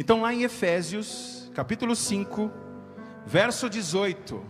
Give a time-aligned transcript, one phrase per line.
[0.00, 2.52] Então, lá em Efésios, capítulo 5,
[3.26, 4.40] verso 18,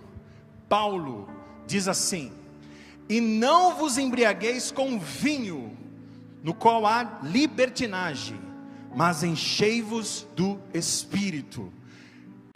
[0.69, 1.27] Paulo
[1.67, 2.31] diz assim:
[3.09, 5.75] E não vos embriagueis com vinho,
[6.43, 8.39] no qual há libertinagem,
[8.95, 11.73] mas enchei-vos do espírito.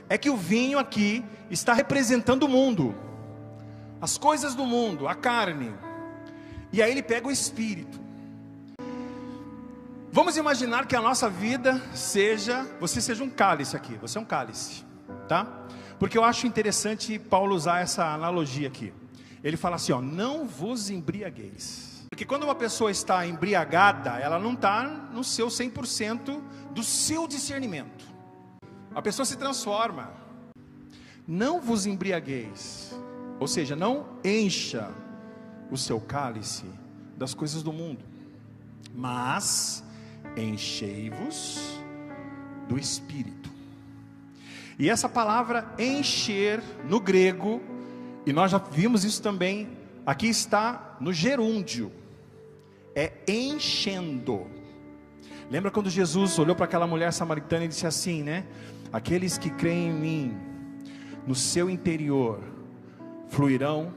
[0.06, 2.94] É que o vinho aqui está representando o mundo,
[4.02, 5.72] as coisas do mundo, a carne.
[6.70, 8.01] E aí ele pega o espírito.
[10.14, 14.26] Vamos imaginar que a nossa vida seja, você seja um cálice aqui, você é um
[14.26, 14.84] cálice,
[15.26, 15.46] tá?
[15.98, 18.92] Porque eu acho interessante Paulo usar essa analogia aqui.
[19.42, 22.04] Ele fala assim, ó, não vos embriagueis.
[22.10, 26.42] Porque quando uma pessoa está embriagada, ela não está no seu 100%
[26.74, 28.04] do seu discernimento.
[28.94, 30.12] A pessoa se transforma.
[31.26, 32.94] Não vos embriagueis.
[33.40, 34.90] Ou seja, não encha
[35.70, 36.66] o seu cálice
[37.16, 38.04] das coisas do mundo.
[38.94, 39.82] Mas
[40.36, 41.80] enchei-vos
[42.68, 43.50] do Espírito.
[44.78, 47.60] E essa palavra encher no grego,
[48.26, 49.68] e nós já vimos isso também,
[50.04, 51.92] aqui está no gerúndio,
[52.94, 54.46] é enchendo.
[55.50, 58.46] Lembra quando Jesus olhou para aquela mulher samaritana e disse assim, né?
[58.92, 60.36] Aqueles que creem em mim,
[61.26, 62.40] no seu interior
[63.28, 63.94] fluirão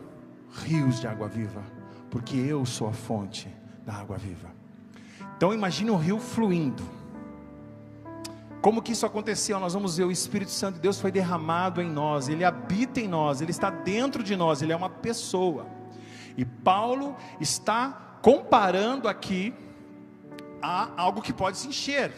[0.64, 1.64] rios de água viva,
[2.09, 3.50] porque eu sou a fonte
[3.86, 4.55] da água viva.
[5.46, 6.82] Então imagine um rio fluindo.
[8.64, 9.60] Como que isso aconteceu?
[9.60, 13.08] Nós vamos ver o Espírito Santo de Deus foi derramado em nós, ele habita em
[13.08, 15.68] nós, ele está dentro de nós, ele é uma pessoa.
[16.36, 19.54] E Paulo está comparando aqui
[20.64, 22.12] a algo que pode se encher.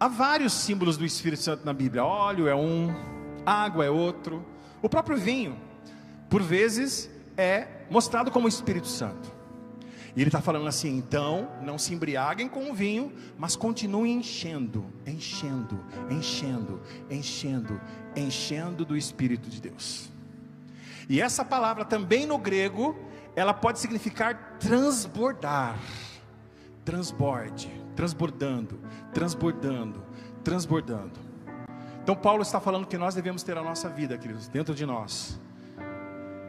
[0.00, 2.04] Há vários símbolos do Espírito Santo na Bíblia.
[2.04, 2.92] Óleo é um,
[3.46, 4.44] água é outro.
[4.82, 5.56] O próprio vinho,
[6.28, 9.38] por vezes, é mostrado como Espírito Santo.
[10.14, 14.84] E ele está falando assim: então, não se embriaguem com o vinho, mas continuem enchendo,
[15.06, 15.78] enchendo,
[16.10, 16.80] enchendo,
[17.10, 17.80] enchendo,
[18.16, 20.10] enchendo do Espírito de Deus.
[21.08, 22.96] E essa palavra também no grego,
[23.34, 25.78] ela pode significar transbordar,
[26.84, 28.80] transborde, transbordando,
[29.12, 30.02] transbordando,
[30.42, 31.30] transbordando.
[32.02, 35.38] Então, Paulo está falando que nós devemos ter a nossa vida, queridos, dentro de nós,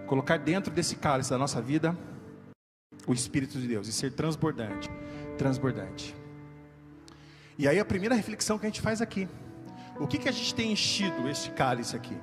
[0.07, 1.95] colocar dentro desse cálice da nossa vida
[3.07, 4.89] o Espírito de Deus e ser transbordante,
[5.38, 6.16] transbordante.
[7.57, 9.28] E aí a primeira reflexão que a gente faz aqui,
[10.00, 12.17] o que, que a gente tem enchido este cálice aqui?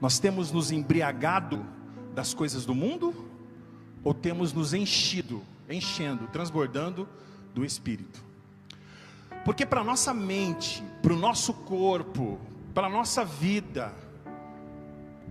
[0.00, 1.64] Nós temos nos embriagado
[2.14, 3.28] das coisas do mundo
[4.02, 7.08] ou temos nos enchido, enchendo, transbordando
[7.54, 8.22] do Espírito?
[9.44, 12.38] Porque para nossa mente, para o nosso corpo,
[12.74, 13.94] para nossa vida,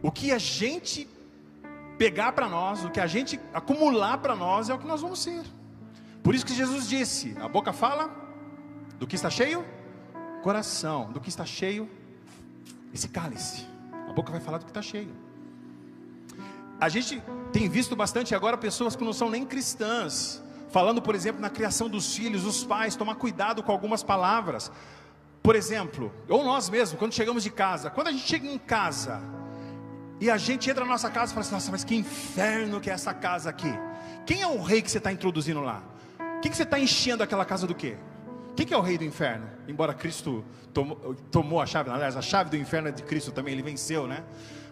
[0.01, 1.07] o que a gente
[1.99, 5.21] pegar para nós, o que a gente acumular para nós é o que nós vamos
[5.21, 5.43] ser.
[6.23, 8.09] Por isso que Jesus disse: a boca fala
[8.97, 9.65] do que está cheio,
[10.41, 11.89] coração, do que está cheio,
[12.93, 13.67] esse cálice.
[14.09, 15.11] A boca vai falar do que está cheio.
[16.79, 17.21] A gente
[17.51, 21.89] tem visto bastante agora pessoas que não são nem cristãs, falando, por exemplo, na criação
[21.89, 24.71] dos filhos, os pais, tomar cuidado com algumas palavras.
[25.43, 29.21] Por exemplo, ou nós mesmos, quando chegamos de casa, quando a gente chega em casa,
[30.19, 32.89] e a gente entra na nossa casa e fala assim: nossa, mas que inferno que
[32.89, 33.71] é essa casa aqui.
[34.25, 35.81] Quem é o rei que você está introduzindo lá?
[36.41, 37.97] Quem que você está enchendo aquela casa do quê?
[38.55, 39.47] Quem que é o rei do inferno?
[39.67, 40.43] Embora Cristo
[40.73, 44.05] tomou, tomou a chave, aliás, a chave do inferno é de Cristo também, ele venceu,
[44.07, 44.23] né?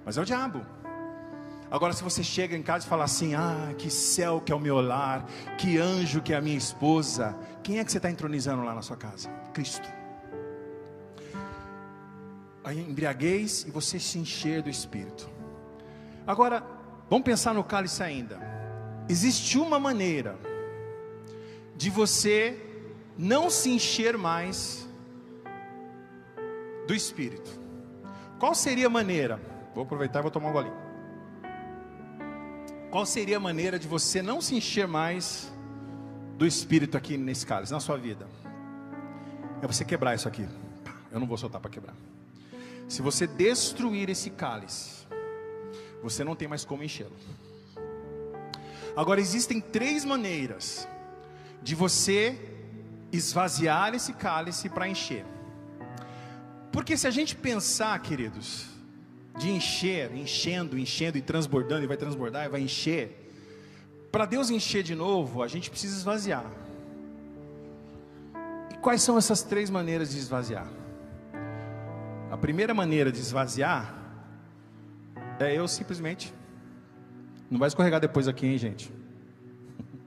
[0.06, 0.66] Mas é o diabo.
[1.70, 4.60] Agora, se você chega em casa e fala assim: Ah, que céu que é o
[4.60, 5.26] meu lar,
[5.58, 8.82] que anjo que é a minha esposa, quem é que você está entronizando lá na
[8.82, 9.30] sua casa?
[9.54, 9.88] Cristo.
[12.64, 15.37] A embriaguez e você se encher do Espírito.
[16.28, 16.62] Agora,
[17.10, 18.38] vamos pensar no cálice ainda.
[19.08, 20.38] Existe uma maneira
[21.76, 22.60] de você
[23.18, 24.86] não se encher mais
[26.86, 27.50] do Espírito.
[28.38, 29.40] Qual seria a maneira?
[29.74, 30.76] Vou aproveitar e vou tomar um golinho.
[32.92, 35.52] Qual seria a maneira de você não se encher mais
[36.38, 38.28] do Espírito aqui nesse cálice, na sua vida?
[39.62, 40.48] É você quebrar isso aqui.
[41.12, 41.96] Eu não vou soltar para quebrar.
[42.88, 45.06] Se você destruir esse cálice,
[46.02, 47.16] você não tem mais como enchê-lo.
[48.96, 50.88] Agora, existem três maneiras
[51.62, 52.38] de você
[53.12, 55.26] esvaziar esse cálice para encher.
[56.72, 58.66] Porque se a gente pensar, queridos,
[59.38, 63.32] de encher, enchendo, enchendo e transbordando, e vai transbordar e vai encher,
[64.12, 66.46] para Deus encher de novo, a gente precisa esvaziar.
[68.72, 70.68] E quais são essas três maneiras de esvaziar?
[72.32, 74.07] A primeira maneira de esvaziar
[75.40, 76.34] é eu simplesmente.
[77.50, 78.92] Não vai escorregar depois aqui, hein, gente?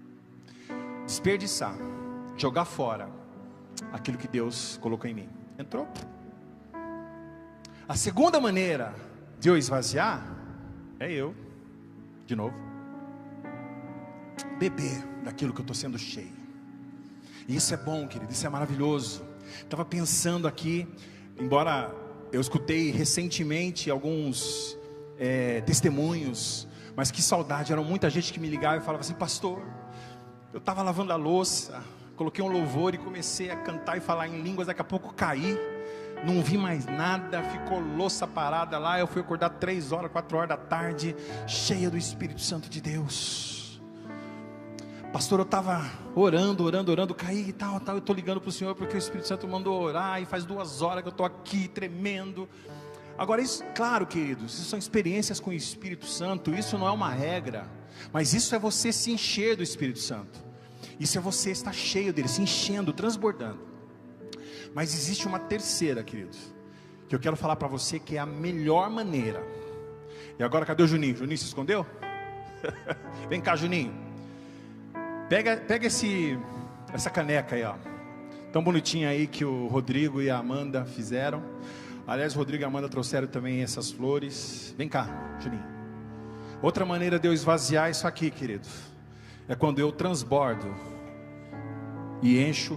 [1.06, 1.74] Desperdiçar,
[2.36, 3.08] jogar fora
[3.92, 5.28] aquilo que Deus colocou em mim.
[5.58, 5.88] Entrou.
[7.88, 8.94] A segunda maneira
[9.38, 10.22] de eu esvaziar
[10.98, 11.34] é eu,
[12.26, 12.56] de novo,
[14.58, 16.40] beber daquilo que eu estou sendo cheio.
[17.48, 19.24] E isso é bom, querido, isso é maravilhoso.
[19.62, 20.86] Estava pensando aqui,
[21.38, 21.92] embora
[22.32, 24.78] eu escutei recentemente alguns
[25.20, 29.62] é, testemunhos, mas que saudade, era muita gente que me ligava e falava assim, pastor,
[30.50, 31.82] eu estava lavando a louça,
[32.16, 35.58] coloquei um louvor e comecei a cantar e falar em línguas, daqui a pouco caí,
[36.24, 40.48] não vi mais nada, ficou louça parada lá, eu fui acordar três horas, quatro horas
[40.48, 41.14] da tarde,
[41.46, 43.80] cheia do Espírito Santo de Deus.
[45.12, 47.96] Pastor, eu estava orando, orando, orando, caí e tal, tal.
[47.96, 50.82] Eu estou ligando para o Senhor porque o Espírito Santo mandou orar e faz duas
[50.82, 52.48] horas que eu estou aqui tremendo.
[53.20, 57.10] Agora, isso, claro, queridos, isso são experiências com o Espírito Santo, isso não é uma
[57.10, 57.68] regra,
[58.14, 60.42] mas isso é você se encher do Espírito Santo,
[60.98, 63.58] isso é você estar cheio dele, se enchendo, transbordando.
[64.74, 66.38] Mas existe uma terceira, queridos,
[67.10, 69.46] que eu quero falar para você que é a melhor maneira.
[70.38, 71.14] E agora, cadê o Juninho?
[71.14, 71.84] Juninho se escondeu?
[73.28, 73.92] Vem cá, Juninho.
[75.28, 76.38] Pega, pega esse,
[76.90, 77.74] essa caneca aí, ó.
[78.50, 81.44] Tão bonitinha aí que o Rodrigo e a Amanda fizeram.
[82.10, 84.74] Aliás, Rodrigo e Amanda trouxeram também essas flores.
[84.76, 85.06] Vem cá,
[85.38, 85.62] Juninho.
[86.60, 88.66] Outra maneira de eu esvaziar isso aqui, querido,
[89.46, 90.74] é quando eu transbordo
[92.20, 92.76] e encho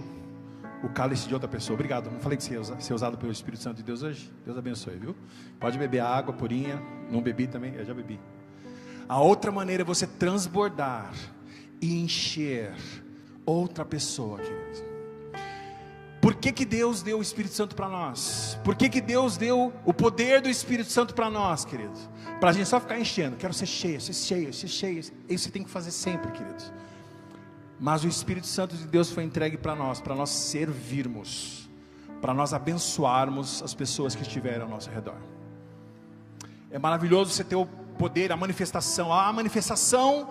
[0.84, 1.74] o cálice de outra pessoa.
[1.74, 2.12] Obrigado.
[2.12, 4.32] Não falei que você ia ser usado pelo Espírito Santo de Deus hoje?
[4.44, 5.16] Deus abençoe, viu?
[5.58, 6.80] Pode beber água purinha.
[7.10, 7.74] Não bebi também?
[7.74, 8.20] Eu já bebi.
[9.08, 11.12] A outra maneira é você transbordar
[11.82, 12.72] e encher
[13.44, 14.93] outra pessoa, queridos.
[16.24, 18.58] Por que, que Deus deu o Espírito Santo para nós?
[18.64, 22.08] Por que, que Deus deu o poder do Espírito Santo para nós, queridos?
[22.40, 23.36] Para a gente só ficar enchendo.
[23.36, 25.00] Quero ser cheio, ser cheio, ser cheio.
[25.00, 26.72] Isso você tem que fazer sempre, queridos.
[27.78, 31.68] Mas o Espírito Santo de Deus foi entregue para nós, para nós servirmos,
[32.22, 35.18] para nós abençoarmos as pessoas que estiverem ao nosso redor.
[36.70, 37.66] É maravilhoso você ter o
[37.98, 40.30] poder, a manifestação, a manifestação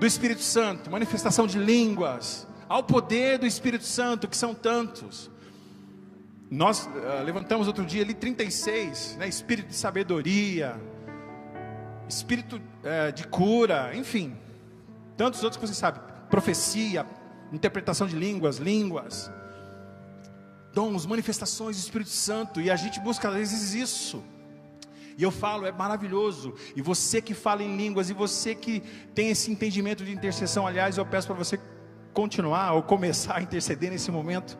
[0.00, 5.33] do Espírito Santo, manifestação de línguas, ao poder do Espírito Santo, que são tantos.
[6.50, 10.80] Nós uh, levantamos outro dia ali 36, né, espírito de sabedoria,
[12.08, 14.36] espírito uh, de cura, enfim,
[15.16, 17.06] tantos outros que você sabe, profecia,
[17.52, 19.30] interpretação de línguas, línguas,
[20.72, 24.22] dons, manifestações do Espírito Santo, e a gente busca às vezes isso.
[25.16, 26.54] E eu falo, é maravilhoso.
[26.74, 28.80] E você que fala em línguas, e você que
[29.14, 31.58] tem esse entendimento de intercessão, aliás, eu peço para você
[32.12, 34.58] continuar ou começar a interceder nesse momento.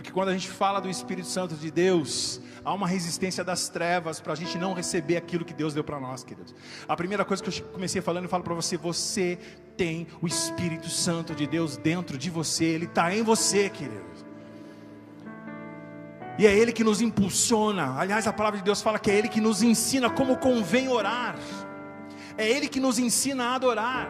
[0.00, 4.18] Porque quando a gente fala do Espírito Santo de Deus, há uma resistência das trevas
[4.18, 6.54] para a gente não receber aquilo que Deus deu para nós, queridos.
[6.88, 9.38] A primeira coisa que eu comecei falando, eu falo para você: você
[9.76, 14.24] tem o Espírito Santo de Deus dentro de você, ele está em você, queridos.
[16.38, 17.98] E é Ele que nos impulsiona.
[17.98, 21.36] Aliás, a palavra de Deus fala que é Ele que nos ensina como convém orar.
[22.38, 24.08] É Ele que nos ensina a adorar.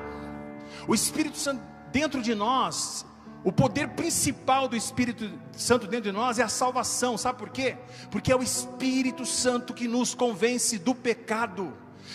[0.86, 1.60] O Espírito Santo
[1.90, 3.04] dentro de nós,
[3.42, 7.16] o poder principal do Espírito Santo dentro de nós é a salvação.
[7.16, 7.76] Sabe por quê?
[8.10, 11.72] Porque é o Espírito Santo que nos convence do pecado.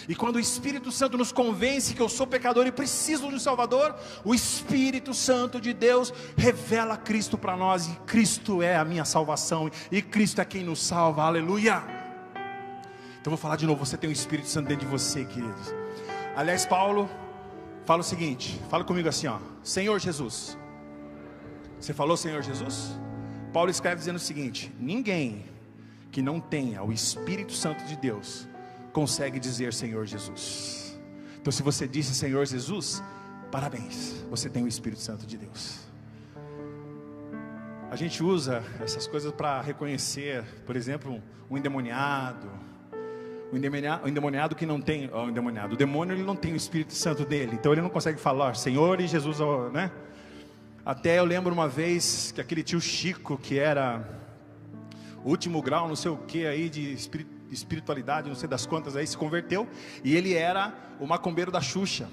[0.08, 3.40] E quando o Espírito Santo nos convence que eu sou pecador e preciso de um
[3.40, 9.06] Salvador, o Espírito Santo de Deus revela Cristo para nós, e Cristo é a minha
[9.06, 11.82] salvação, e Cristo é quem nos salva, aleluia.
[13.20, 15.74] Então vou falar de novo: você tem o Espírito Santo dentro de você, queridos.
[16.36, 17.10] Aliás, Paulo
[17.86, 20.58] fala o seguinte: fala comigo assim, ó, Senhor Jesus.
[21.80, 22.98] Você falou Senhor Jesus?
[23.54, 25.46] Paulo escreve dizendo o seguinte: ninguém
[26.12, 28.48] que não tenha o Espírito Santo de Deus
[28.94, 30.98] consegue dizer Senhor Jesus.
[31.40, 33.04] Então, se você disse Senhor Jesus,
[33.52, 35.86] parabéns, você tem o Espírito Santo de Deus.
[37.92, 42.50] A gente usa essas coisas para reconhecer, por exemplo, um endemoniado,
[43.52, 43.58] o
[44.08, 47.52] endemoniado, que não tem, o endemoniado, o demônio ele não tem o Espírito Santo dele,
[47.54, 49.38] então ele não consegue falar Senhor e Jesus,
[49.72, 49.92] né?
[50.86, 54.08] Até eu lembro uma vez que aquele tio Chico, que era
[55.24, 56.96] último grau, não sei o que aí de
[57.52, 59.68] espiritualidade, não sei das quantas aí, se converteu,
[60.04, 62.08] e ele era o macumbeiro da Xuxa.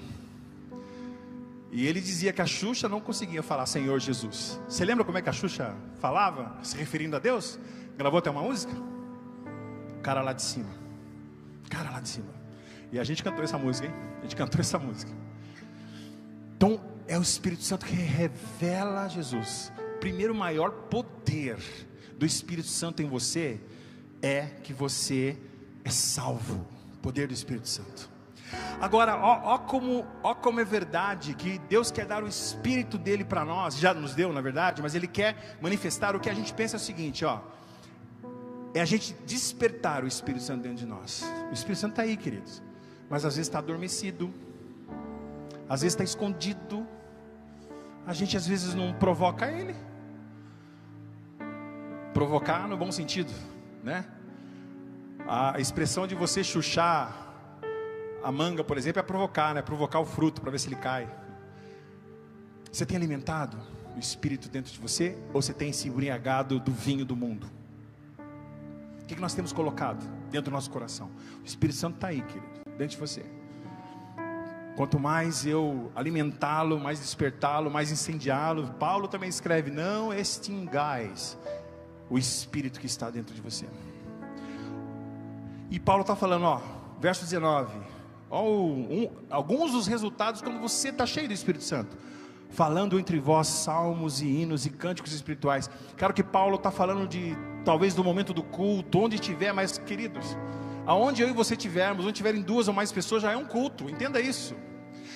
[1.71, 4.59] E ele dizia que a Xuxa não conseguia falar Senhor Jesus.
[4.67, 7.59] Você lembra como é que a Xuxa falava, se referindo a Deus?
[7.95, 8.73] Gravou até uma música?
[10.01, 10.69] Cara lá de cima.
[11.69, 12.33] Cara lá de cima.
[12.91, 13.93] E a gente cantou essa música, hein?
[14.19, 15.11] A gente cantou essa música.
[16.55, 19.71] Então, é o Espírito Santo que revela Jesus.
[19.99, 21.57] Primeiro maior poder
[22.17, 23.59] do Espírito Santo em você
[24.21, 25.37] é que você
[25.83, 26.65] é salvo.
[27.01, 28.09] Poder do Espírito Santo.
[28.79, 33.23] Agora, ó, ó, como, ó como é verdade que Deus quer dar o Espírito dele
[33.23, 36.53] para nós, já nos deu na verdade, mas Ele quer manifestar o que a gente
[36.53, 37.41] pensa é o seguinte: ó,
[38.73, 41.23] é a gente despertar o Espírito Santo dentro de nós.
[41.49, 42.61] O Espírito Santo está aí, queridos,
[43.09, 44.33] mas às vezes está adormecido,
[45.69, 46.85] às vezes está escondido,
[48.05, 49.75] a gente às vezes não provoca ele.
[52.13, 53.31] Provocar no bom sentido,
[53.83, 54.05] né?
[55.27, 57.23] A expressão de você chuchar
[58.23, 59.61] a manga, por exemplo, é provocar, né?
[59.61, 61.09] Provocar o fruto para ver se ele cai.
[62.71, 63.57] Você tem alimentado
[63.95, 67.47] o espírito dentro de você ou você tem se embriagado do vinho do mundo?
[69.01, 71.11] O que, nós temos colocado dentro do nosso coração?
[71.41, 73.23] O Espírito Santo está aí, querido, dentro de você.
[74.75, 78.67] Quanto mais eu alimentá-lo, mais despertá-lo, mais incendiá-lo.
[78.79, 81.37] Paulo também escreve: não extingais
[82.09, 83.65] o Espírito que está dentro de você.
[85.69, 86.61] E Paulo está falando, ó,
[86.99, 87.75] verso 19:
[88.29, 91.95] ó, um, alguns dos resultados quando você está cheio do Espírito Santo
[92.53, 95.69] falando entre vós salmos e hinos e cânticos espirituais.
[95.97, 100.37] Claro que Paulo está falando de talvez do momento do culto, onde estiver, mas queridos,
[100.85, 103.89] aonde eu e você tivermos, onde tiverem duas ou mais pessoas, já é um culto,
[103.89, 104.55] entenda isso.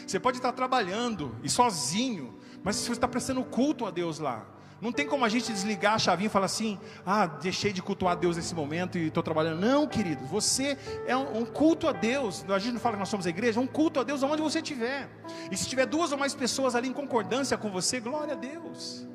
[0.06, 4.46] Você pode estar trabalhando e sozinho, mas você está prestando culto a Deus lá.
[4.80, 8.14] Não tem como a gente desligar a chavinha e falar assim: ah, deixei de cultuar
[8.14, 9.60] a Deus nesse momento e estou trabalhando.
[9.60, 12.46] Não, querido, você é um, um, culto a Deus.
[12.48, 14.42] A gente não fala que nós somos a igreja, é um culto a Deus aonde
[14.42, 15.10] você estiver.
[15.52, 19.08] E se tiver duas ou mais pessoas ali em concordância com você, glória a Deus.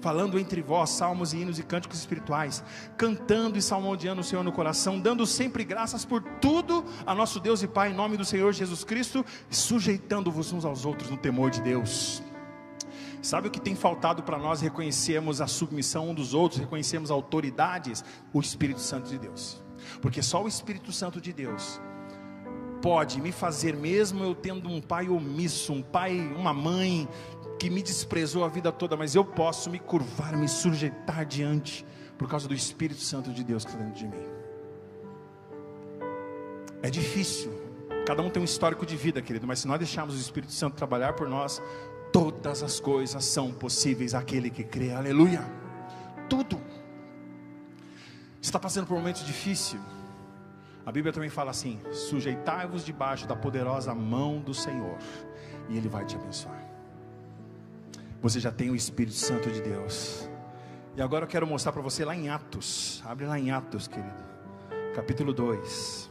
[0.00, 2.64] Falando entre vós salmos e hinos e cânticos espirituais,
[2.96, 7.62] cantando e salmodiando o Senhor no coração, dando sempre graças por tudo a nosso Deus
[7.62, 11.60] e Pai, em nome do Senhor Jesus Cristo, sujeitando-vos uns aos outros no temor de
[11.60, 12.22] Deus.
[13.22, 18.02] Sabe o que tem faltado para nós reconhecermos a submissão um dos outros, reconhecermos autoridades?
[18.32, 19.62] O Espírito Santo de Deus.
[20.00, 21.78] Porque só o Espírito Santo de Deus
[22.80, 27.06] pode me fazer, mesmo eu tendo um pai omisso, um pai, uma mãe
[27.60, 31.86] que me desprezou a vida toda, mas eu posso me curvar, me sujeitar diante,
[32.18, 34.24] por causa do Espírito Santo de Deus que está dentro de mim.
[36.82, 37.52] É difícil,
[38.04, 40.74] cada um tem um histórico de vida, querido, mas se nós deixarmos o Espírito Santo
[40.74, 41.62] trabalhar por nós,
[42.12, 45.42] Todas as coisas são possíveis àquele que crê, aleluia.
[46.28, 46.60] Tudo.
[48.42, 49.78] Está passando por um momento difícil.
[50.84, 54.98] A Bíblia também fala assim: sujeitai-vos debaixo da poderosa mão do Senhor,
[55.68, 56.69] e Ele vai te abençoar.
[58.22, 60.28] Você já tem o Espírito Santo de Deus.
[60.94, 63.02] E agora eu quero mostrar para você lá em Atos.
[63.06, 64.22] Abre lá em Atos, querido.
[64.94, 66.10] Capítulo 2.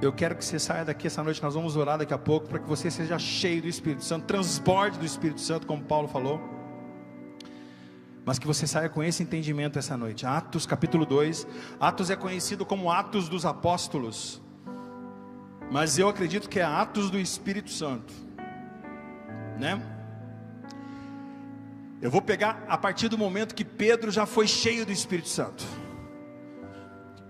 [0.00, 2.58] Eu quero que você saia daqui essa noite, nós vamos orar daqui a pouco, para
[2.58, 6.40] que você seja cheio do Espírito Santo, transborde do Espírito Santo, como Paulo falou.
[8.24, 10.24] Mas que você saia com esse entendimento essa noite.
[10.24, 11.46] Atos capítulo 2.
[11.78, 14.40] Atos é conhecido como Atos dos Apóstolos.
[15.70, 18.29] Mas eu acredito que é Atos do Espírito Santo.
[19.60, 19.80] Né?
[22.02, 25.64] Eu vou pegar a partir do momento que Pedro já foi cheio do Espírito Santo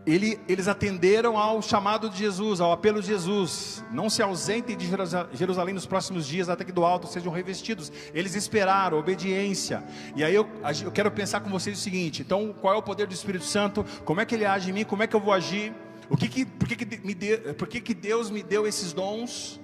[0.06, 3.84] ele, eles atenderam ao chamado de Jesus, ao apelo de Jesus.
[3.92, 4.88] Não se ausentem de
[5.32, 7.92] Jerusalém nos próximos dias, até que do alto sejam revestidos.
[8.14, 9.84] Eles esperaram, obediência.
[10.16, 10.48] E aí eu,
[10.82, 13.84] eu quero pensar com vocês o seguinte: então, qual é o poder do Espírito Santo?
[14.04, 14.84] Como é que ele age em mim?
[14.84, 15.72] Como é que eu vou agir?
[16.08, 18.92] O que que, por que, que, me de, por que, que Deus me deu esses
[18.92, 19.59] dons?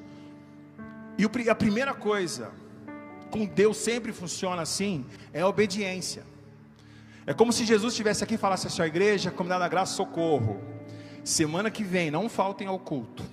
[1.19, 2.51] E a primeira coisa,
[3.31, 6.25] com Deus sempre funciona assim, é a obediência.
[7.27, 10.61] É como se Jesus estivesse aqui e falasse assim: a igreja, comunidade da graça, socorro.
[11.25, 13.25] Semana que vem, não faltem ao culto.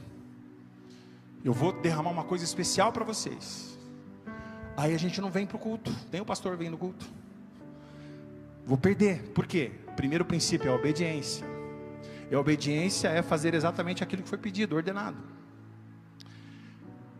[1.45, 3.77] Eu vou derramar uma coisa especial para vocês.
[4.75, 7.05] Aí a gente não vem para o culto, tem o pastor vem no culto.
[8.65, 9.71] Vou perder, por quê?
[9.95, 11.45] Primeiro princípio é a obediência.
[12.31, 15.17] E a obediência é fazer exatamente aquilo que foi pedido, ordenado.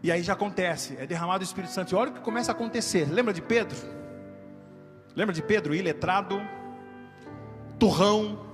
[0.04, 1.94] E aí já acontece, é derramado o Espírito Santo.
[1.94, 3.10] E olha o que começa a acontecer.
[3.10, 3.78] Lembra de Pedro?
[5.16, 6.42] Lembra de Pedro, iletrado,
[7.80, 8.46] turrão,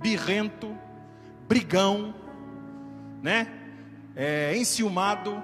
[0.00, 0.72] birrento,
[1.48, 2.14] brigão,
[3.20, 3.48] né?
[4.14, 5.42] É, enciumado,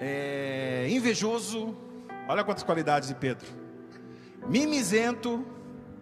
[0.00, 1.76] é, invejoso.
[2.26, 3.46] Olha quantas qualidades de Pedro.
[4.48, 5.44] Mimizento,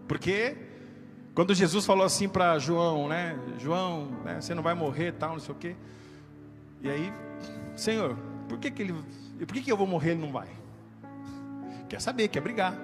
[0.06, 0.56] porque
[1.34, 3.36] quando Jesus falou assim para João, né?
[3.58, 5.76] João, né, você não vai morrer, tal, não sei o quê.
[6.82, 7.12] E aí,
[7.76, 8.16] Senhor,
[8.48, 8.94] por que que ele,
[9.38, 10.48] por que que eu vou morrer e ele não vai?
[11.88, 12.76] Quer saber, quer brigar.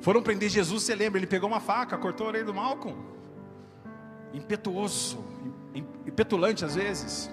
[0.00, 1.18] Foram prender Jesus, você lembra?
[1.18, 2.96] Ele pegou uma faca, cortou a orelha do Malcolm.
[4.32, 5.24] Impetuoso,
[6.06, 7.30] impetulante às vezes.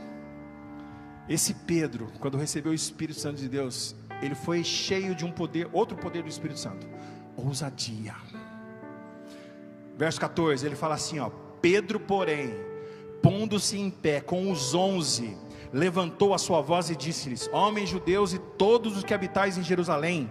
[1.27, 5.67] Esse Pedro, quando recebeu o Espírito Santo de Deus, ele foi cheio de um poder,
[5.73, 6.87] outro poder do Espírito Santo,
[7.35, 8.15] ousadia.
[9.97, 11.29] Verso 14, ele fala assim: ó,
[11.61, 12.53] Pedro, porém,
[13.21, 15.37] pondo-se em pé com os onze,
[15.71, 20.29] levantou a sua voz e disse-lhes: Homens judeus e todos os que habitais em Jerusalém,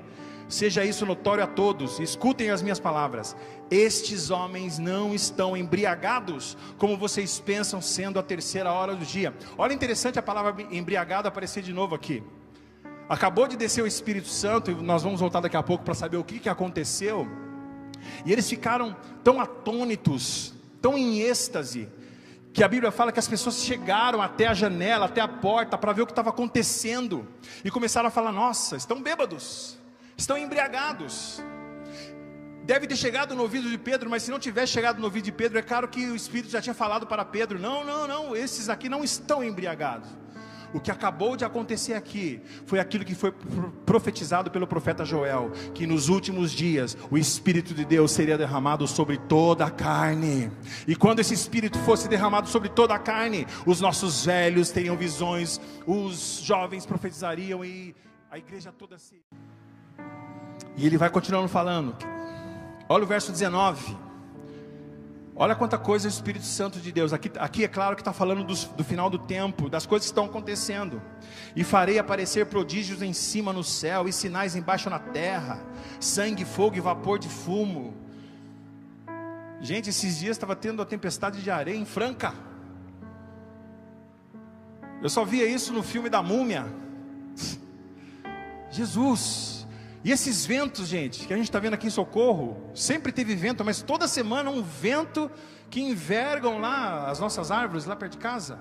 [0.48, 3.34] Seja isso notório a todos, escutem as minhas palavras.
[3.70, 9.34] Estes homens não estão embriagados, como vocês pensam, sendo a terceira hora do dia.
[9.56, 12.22] Olha interessante a palavra embriagado aparecer de novo aqui.
[13.08, 16.18] Acabou de descer o Espírito Santo, e nós vamos voltar daqui a pouco para saber
[16.18, 17.26] o que, que aconteceu.
[18.24, 21.88] E eles ficaram tão atônitos, tão em êxtase,
[22.54, 25.92] que a Bíblia fala que as pessoas chegaram até a janela, até a porta, para
[25.92, 27.26] ver o que estava acontecendo,
[27.64, 29.76] e começaram a falar: Nossa, estão bêbados,
[30.16, 31.42] estão embriagados.
[32.62, 35.32] Deve ter chegado no ouvido de Pedro, mas se não tivesse chegado no ouvido de
[35.32, 38.68] Pedro, é claro que o Espírito já tinha falado para Pedro: Não, não, não, esses
[38.68, 40.08] aqui não estão embriagados.
[40.74, 43.32] O que acabou de acontecer aqui foi aquilo que foi
[43.86, 49.16] profetizado pelo profeta Joel, que nos últimos dias o Espírito de Deus seria derramado sobre
[49.16, 50.50] toda a carne.
[50.88, 55.60] E quando esse Espírito fosse derramado sobre toda a carne, os nossos velhos teriam visões,
[55.86, 57.94] os jovens profetizariam e
[58.28, 59.22] a igreja toda se.
[60.76, 61.96] E ele vai continuando falando.
[62.88, 64.03] Olha o verso 19.
[65.36, 67.12] Olha quanta coisa o Espírito Santo de Deus.
[67.12, 70.12] Aqui, aqui é claro que está falando do, do, final do tempo, das coisas que
[70.12, 71.02] estão acontecendo.
[71.56, 75.60] E farei aparecer prodígios em cima no céu e sinais embaixo na terra:
[75.98, 77.94] sangue, fogo e vapor de fumo.
[79.60, 82.32] Gente, esses dias estava tendo a tempestade de areia em Franca.
[85.02, 86.64] Eu só via isso no filme da múmia.
[88.70, 89.63] Jesus.
[90.04, 93.64] E esses ventos, gente, que a gente está vendo aqui em Socorro, sempre teve vento,
[93.64, 95.30] mas toda semana um vento
[95.70, 98.58] que envergam lá as nossas árvores, lá perto de casa.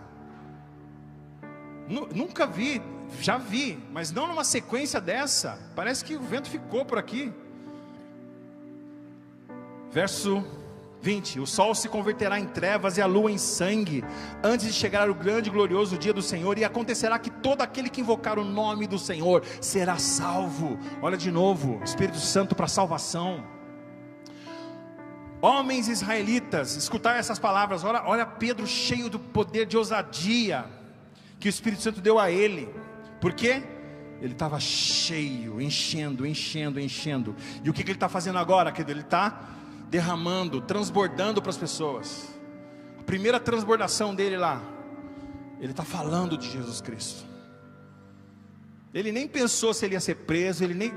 [1.89, 2.81] Nunca vi,
[3.19, 5.59] já vi, mas não numa sequência dessa.
[5.75, 7.33] Parece que o vento ficou por aqui.
[9.91, 10.45] Verso
[11.03, 14.03] 20: O sol se converterá em trevas e a lua em sangue,
[14.41, 17.89] antes de chegar o grande e glorioso dia do Senhor, e acontecerá que todo aquele
[17.89, 20.79] que invocar o nome do Senhor será salvo.
[21.01, 23.43] Olha de novo, Espírito Santo para salvação.
[25.41, 30.65] Homens israelitas, escutar essas palavras, olha, olha Pedro cheio do poder de ousadia
[31.37, 32.73] que o Espírito Santo deu a ele,
[33.19, 33.61] por quê?
[34.21, 37.35] Ele estava cheio, enchendo, enchendo, enchendo.
[37.61, 38.73] E o que, que ele está fazendo agora?
[38.87, 39.37] Ele está
[39.93, 42.27] derramando, transbordando para as pessoas.
[42.99, 44.59] A primeira transbordação dele lá,
[45.59, 47.23] ele está falando de Jesus Cristo.
[48.91, 50.91] Ele nem pensou se ele ia ser preso, ele nem,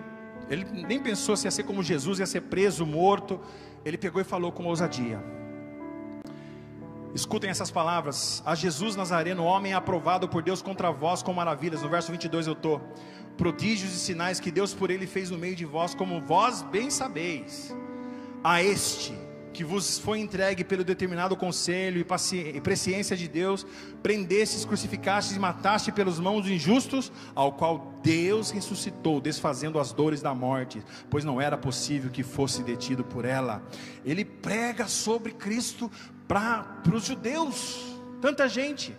[0.48, 3.38] ele nem pensou se ia ser como Jesus, ia ser preso, morto.
[3.84, 5.22] Ele pegou e falou com ousadia.
[7.14, 8.42] Escutem essas palavras.
[8.46, 11.82] A Jesus Nazareno, homem aprovado por Deus contra vós com maravilhas.
[11.82, 12.80] No verso 22 eu estou.
[13.36, 16.88] Prodígios e sinais que Deus por ele fez no meio de vós, como vós bem
[16.88, 17.76] sabeis
[18.42, 23.66] a este que vos foi entregue pelo determinado conselho e presciência de Deus,
[24.02, 30.34] prendestes, crucificastes e mataste pelas mãos injustos, ao qual Deus ressuscitou, desfazendo as dores da
[30.34, 33.62] morte, pois não era possível que fosse detido por ela.
[34.04, 35.90] Ele prega sobre Cristo
[36.28, 38.94] para os judeus, tanta gente.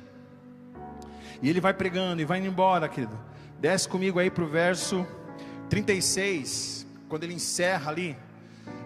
[1.40, 3.16] E ele vai pregando e vai indo embora, querido.
[3.60, 5.06] Desce comigo aí para o verso
[5.70, 8.18] 36, quando ele encerra ali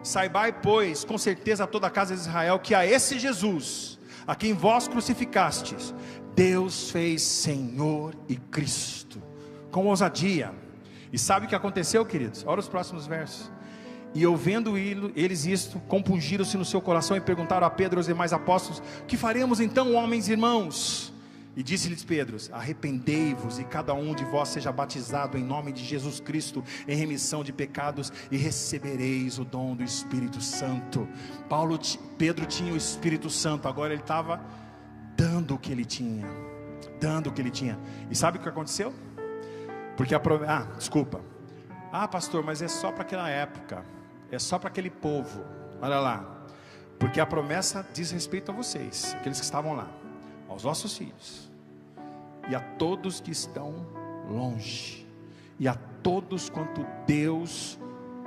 [0.04, 4.54] Saibai, pois, com certeza toda a casa de Israel, que a esse Jesus, a quem
[4.54, 5.94] vós crucificastes,
[6.36, 9.22] Deus fez Senhor e Cristo,
[9.70, 10.54] com ousadia.
[11.14, 12.44] E sabe o que aconteceu, queridos?
[12.48, 13.52] Olha os próximos versos.
[14.14, 18.34] E ouvindo eles isto, compungiram-se no seu coração e perguntaram a Pedro e aos demais
[18.34, 21.11] apóstolos: Que faremos então, homens e irmãos?
[21.56, 26.20] E disse-lhes Pedro: Arrependei-vos e cada um de vós seja batizado em nome de Jesus
[26.20, 31.08] Cristo em remissão de pecados e recebereis o dom do Espírito Santo.
[31.50, 31.78] Paulo,
[32.18, 34.42] Pedro tinha o Espírito Santo, agora ele estava
[35.18, 36.26] dando o que ele tinha,
[37.00, 37.78] dando o que ele tinha.
[38.10, 38.94] E sabe o que aconteceu?
[39.98, 41.22] Porque a promessa, ah, desculpa.
[41.92, 43.84] Ah, pastor, mas é só para aquela época.
[44.32, 45.44] É só para aquele povo.
[45.82, 46.46] Olha lá.
[46.98, 50.01] Porque a promessa diz respeito a vocês, aqueles que estavam lá
[50.52, 51.50] aos nossos filhos
[52.50, 53.74] e a todos que estão
[54.30, 55.08] longe
[55.60, 57.80] e a todos quanto Deus,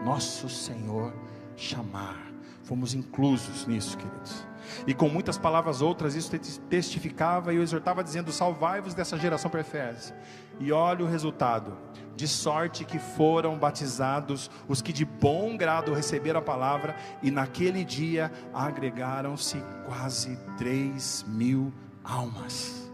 [0.05, 1.13] nosso Senhor,
[1.57, 2.33] chamar.
[2.63, 4.47] Fomos inclusos nisso, queridos.
[4.87, 6.31] E com muitas palavras outras, isso
[6.71, 10.17] testificava e eu exortava, dizendo: Salvai-vos dessa geração perversa.
[10.59, 11.77] E olha o resultado:
[12.17, 17.85] de sorte que foram batizados os que de bom grado receberam a palavra, e naquele
[17.85, 21.73] dia agregaram-se quase três mil
[22.05, 22.85] almas.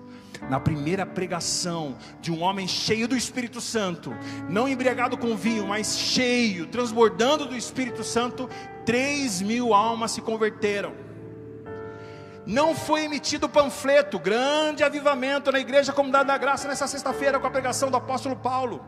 [0.48, 4.14] Na primeira pregação de um homem cheio do Espírito Santo,
[4.48, 8.48] não embriagado com vinho, mas cheio, transbordando do Espírito Santo,
[8.86, 10.94] três mil almas se converteram.
[12.46, 17.50] Não foi emitido panfleto, grande avivamento na igreja Comunidade da Graça nessa sexta-feira com a
[17.50, 18.82] pregação do apóstolo Paulo.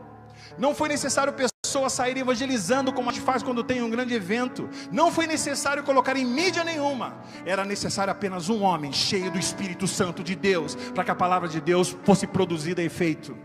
[0.57, 4.13] Não foi necessário pessoas pessoas saírem evangelizando como a gente faz quando tem um grande
[4.13, 4.69] evento.
[4.91, 7.15] Não foi necessário colocar em mídia nenhuma.
[7.47, 11.49] Era necessário apenas um homem cheio do Espírito Santo de Deus para que a palavra
[11.49, 13.35] de Deus fosse produzida e feito.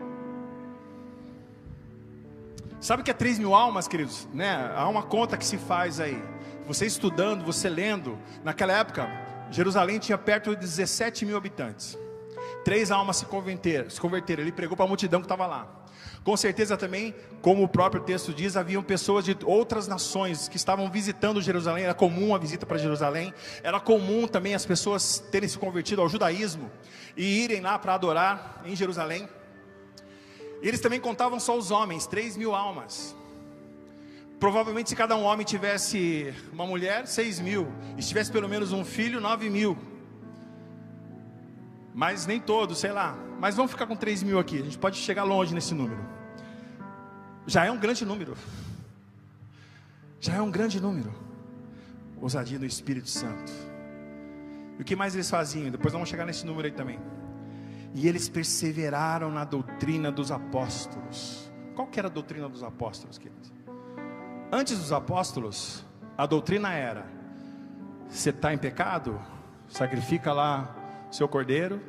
[2.78, 4.28] Sabe o que é 3 mil almas, queridos?
[4.34, 4.72] Né?
[4.76, 6.22] Há uma conta que se faz aí.
[6.66, 8.18] Você estudando, você lendo.
[8.44, 9.08] Naquela época,
[9.50, 11.98] Jerusalém tinha perto de 17 mil habitantes.
[12.62, 13.88] Três almas se converteram.
[13.88, 14.42] Se converteram.
[14.42, 15.77] Ele pregou para a multidão que estava lá.
[16.28, 20.90] Com certeza também, como o próprio texto diz, haviam pessoas de outras nações que estavam
[20.90, 21.84] visitando Jerusalém.
[21.84, 23.32] Era comum a visita para Jerusalém.
[23.62, 26.70] Era comum também as pessoas terem se convertido ao judaísmo
[27.16, 29.26] e irem lá para adorar em Jerusalém.
[30.60, 33.16] Eles também contavam só os homens, 3 mil almas.
[34.38, 37.72] Provavelmente, se cada um homem tivesse uma mulher, 6 mil.
[37.96, 39.78] E se tivesse pelo menos um filho, 9 mil.
[41.94, 43.16] Mas nem todos, sei lá.
[43.40, 44.58] Mas vamos ficar com 3 mil aqui.
[44.60, 46.17] A gente pode chegar longe nesse número.
[47.48, 48.36] Já é um grande número.
[50.20, 51.10] Já é um grande número.
[52.20, 53.50] Ousadia do Espírito Santo.
[54.78, 55.70] E o que mais eles faziam?
[55.70, 57.00] Depois vamos chegar nesse número aí também.
[57.94, 61.50] E eles perseveraram na doutrina dos apóstolos.
[61.74, 63.50] Qual que era a doutrina dos apóstolos, queridos?
[64.52, 65.86] Antes dos apóstolos,
[66.18, 67.06] a doutrina era:
[68.10, 69.18] você está em pecado,
[69.68, 70.76] sacrifica lá
[71.10, 71.80] seu cordeiro,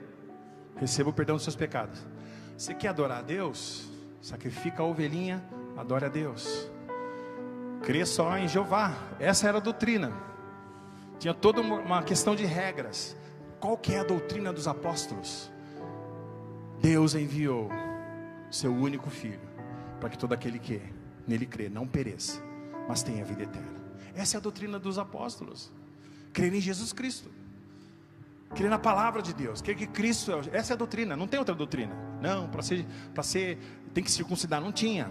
[0.78, 2.00] receba o perdão dos seus pecados.
[2.58, 3.88] Você quer adorar a Deus?
[4.21, 5.43] Sacrifica a ovelhinha,
[5.77, 6.69] adore a Deus.
[7.84, 8.93] Crê só em Jeová.
[9.19, 10.12] Essa era a doutrina.
[11.17, 13.15] Tinha toda uma questão de regras.
[13.60, 15.51] Qual que é a doutrina dos apóstolos?
[16.82, 17.69] Deus enviou
[18.49, 19.39] seu único filho
[19.99, 20.82] para que todo aquele que
[21.27, 22.41] nele crê não pereça,
[22.88, 23.79] mas tenha vida eterna.
[24.15, 25.71] Essa é a doutrina dos apóstolos.
[26.34, 27.29] Crer em Jesus Cristo.
[28.55, 29.62] Crer na palavra de Deus.
[29.62, 30.58] Crer que Cristo é.
[30.58, 31.15] Essa é a doutrina.
[31.15, 31.95] Não tem outra doutrina.
[32.21, 32.86] Não, para ser,
[33.21, 33.58] ser,
[33.93, 34.62] tem que circuncidar.
[34.62, 35.10] Não tinha.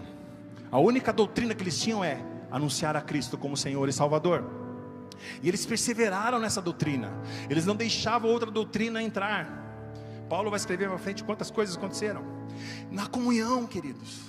[0.71, 4.43] A única doutrina que eles tinham é anunciar a Cristo como Senhor e Salvador.
[5.41, 7.11] E eles perseveraram nessa doutrina.
[7.49, 9.59] Eles não deixavam outra doutrina entrar.
[10.29, 12.23] Paulo vai escrever para frente quantas coisas aconteceram.
[12.91, 14.19] Na comunhão, queridos.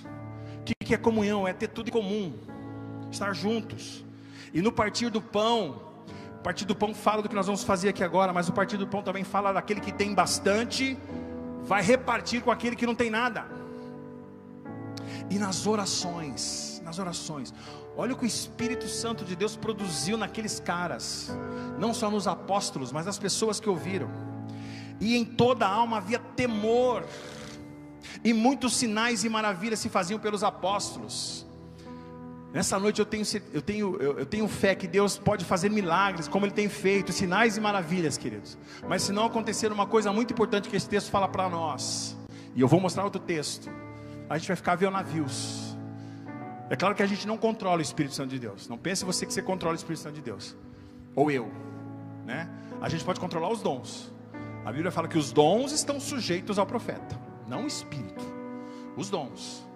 [0.61, 1.47] O que, que é comunhão?
[1.47, 2.35] É ter tudo em comum,
[3.11, 4.05] estar juntos.
[4.53, 5.81] E no partir do pão,
[6.39, 8.77] o partir do pão fala do que nós vamos fazer aqui agora, mas o partir
[8.77, 10.99] do pão também fala daquele que tem bastante,
[11.63, 13.60] vai repartir com aquele que não tem nada.
[15.29, 17.55] E nas orações, nas orações,
[17.97, 21.31] olha o que o Espírito Santo de Deus produziu naqueles caras,
[21.79, 24.31] não só nos apóstolos, mas nas pessoas que ouviram
[25.01, 27.05] e em toda a alma havia temor,
[28.23, 31.47] e muitos sinais e maravilhas se faziam pelos apóstolos.
[32.53, 36.45] Nessa noite eu tenho, eu, tenho, eu tenho fé que Deus pode fazer milagres, como
[36.45, 38.59] Ele tem feito, sinais e maravilhas, queridos.
[38.87, 42.17] Mas se não acontecer uma coisa muito importante que esse texto fala para nós,
[42.55, 43.71] e eu vou mostrar outro texto,
[44.31, 45.77] a gente vai ficar vendo navios.
[46.71, 48.69] É claro que a gente não controla o Espírito Santo de Deus.
[48.69, 50.57] Não pense você que você controla o Espírito Santo de Deus,
[51.17, 51.51] ou eu,
[52.25, 52.49] né?
[52.81, 54.15] A gente pode controlar os dons.
[54.65, 58.25] A Bíblia fala que os dons estão sujeitos ao profeta, não o espírito.
[58.97, 59.67] Os dons.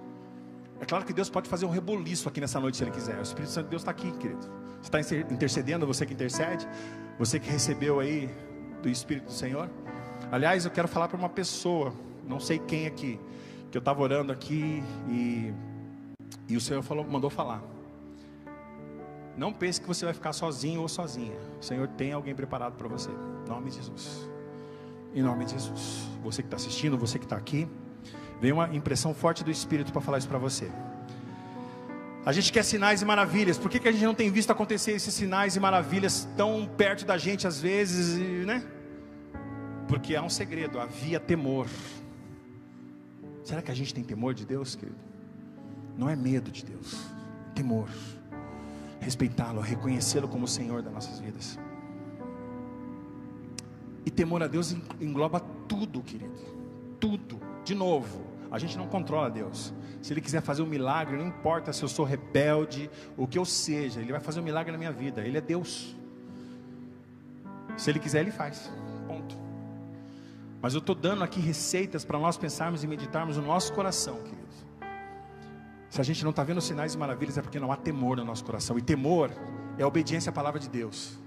[0.81, 3.19] É claro que Deus pode fazer um reboliço aqui nessa noite se Ele quiser.
[3.19, 4.49] O Espírito Santo de Deus está aqui, querido.
[4.81, 6.69] Você está intercedendo, você que intercede,
[7.19, 8.31] você que recebeu aí
[8.83, 9.69] do Espírito do Senhor.
[10.31, 11.93] Aliás, eu quero falar para uma pessoa,
[12.27, 13.19] não sei quem aqui,
[13.75, 15.53] que eu estava orando aqui e,
[16.49, 17.61] e o Senhor falou, mandou falar.
[19.37, 21.37] Não pense que você vai ficar sozinho ou sozinha.
[21.61, 23.11] O Senhor tem alguém preparado para você.
[23.11, 24.31] Em nome de Jesus.
[25.13, 26.09] Em nome de Jesus.
[26.23, 27.67] Você que está assistindo, você que está aqui,
[28.41, 30.71] veio uma impressão forte do Espírito para falar isso para você.
[32.25, 33.59] A gente quer sinais e maravilhas.
[33.59, 37.05] Por que, que a gente não tem visto acontecer esses sinais e maravilhas tão perto
[37.05, 38.63] da gente às vezes, né?
[39.89, 41.67] Porque há um segredo, havia temor.
[43.45, 44.99] Será que a gente tem temor de Deus, querido?
[45.97, 47.07] Não é medo de Deus,
[47.51, 47.89] é temor.
[49.01, 51.59] Respeitá-lo, reconhecê-lo como o Senhor das nossas vidas.
[54.07, 56.35] E temor a Deus engloba tudo, querido.
[56.99, 57.39] Tudo.
[57.65, 59.75] De novo, a gente não controla Deus.
[60.01, 63.45] Se Ele quiser fazer um milagre, não importa se eu sou rebelde, o que eu
[63.45, 65.21] seja, Ele vai fazer um milagre na minha vida.
[65.21, 65.95] Ele é Deus.
[67.77, 68.71] Se Ele quiser, Ele faz.
[70.65, 74.65] Mas eu estou dando aqui receitas para nós pensarmos e meditarmos no nosso coração, queridos.
[75.91, 78.25] Se a gente não está vendo sinais e maravilhas, é porque não há temor no
[78.25, 78.79] nosso coração.
[78.79, 79.31] E temor
[79.77, 81.19] é obediência à palavra de Deus.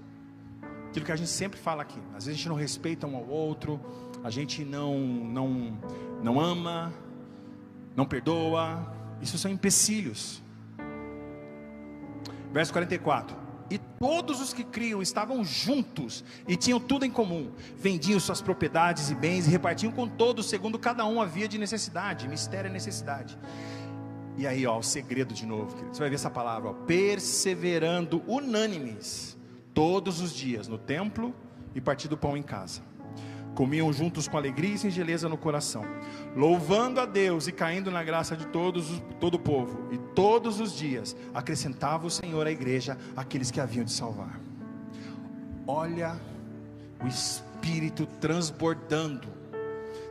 [0.88, 2.00] Aquilo que a gente sempre fala aqui.
[2.16, 3.80] Às vezes a gente não respeita um ao outro,
[4.24, 5.78] a gente não, não,
[6.20, 6.92] não ama,
[7.94, 8.92] não perdoa.
[9.22, 10.42] Isso são empecilhos.
[12.52, 13.36] Verso 44.
[13.70, 17.50] E todos os que criam estavam juntos e tinham tudo em comum.
[17.76, 22.26] Vendiam suas propriedades e bens e repartiam com todos, segundo cada um havia de necessidade.
[22.26, 23.38] Mistério é necessidade.
[24.38, 25.94] E aí, ó, o segredo de novo, querido.
[25.94, 29.36] Você vai ver essa palavra, ó, perseverando unânimes
[29.74, 31.34] todos os dias no templo
[31.74, 32.80] e partindo pão em casa.
[33.54, 35.84] Comiam juntos com alegria e singeleza no coração,
[36.36, 39.92] louvando a Deus e caindo na graça de todos, todo o povo.
[39.92, 44.40] E todos os dias acrescentava o Senhor à igreja aqueles que haviam de salvar.
[45.64, 46.20] Olha
[47.00, 49.28] o Espírito transbordando,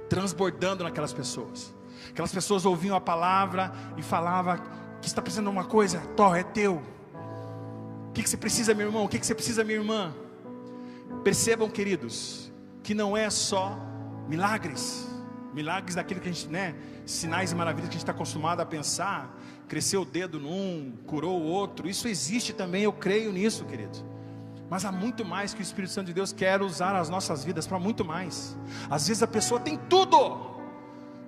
[0.10, 1.76] transbordando naquelas pessoas.
[2.10, 4.58] Aquelas pessoas ouviam a palavra e falavam
[5.02, 6.82] que está precisando de uma coisa, Tó, é teu.
[8.08, 9.04] O que, que você precisa, meu irmão?
[9.04, 10.16] O que, que você precisa, minha irmã?
[11.22, 12.50] Percebam, queridos,
[12.82, 13.78] que não é só
[14.30, 15.06] milagres,
[15.54, 16.76] milagres daquilo que a gente, né?
[17.06, 19.37] Sinais e maravilhas que a gente está acostumado a pensar.
[19.68, 21.90] Cresceu o dedo num, curou o outro.
[21.90, 23.98] Isso existe também, eu creio nisso, querido.
[24.70, 27.66] Mas há muito mais que o Espírito Santo de Deus quer usar as nossas vidas
[27.66, 28.58] para muito mais.
[28.90, 30.58] Às vezes a pessoa tem tudo,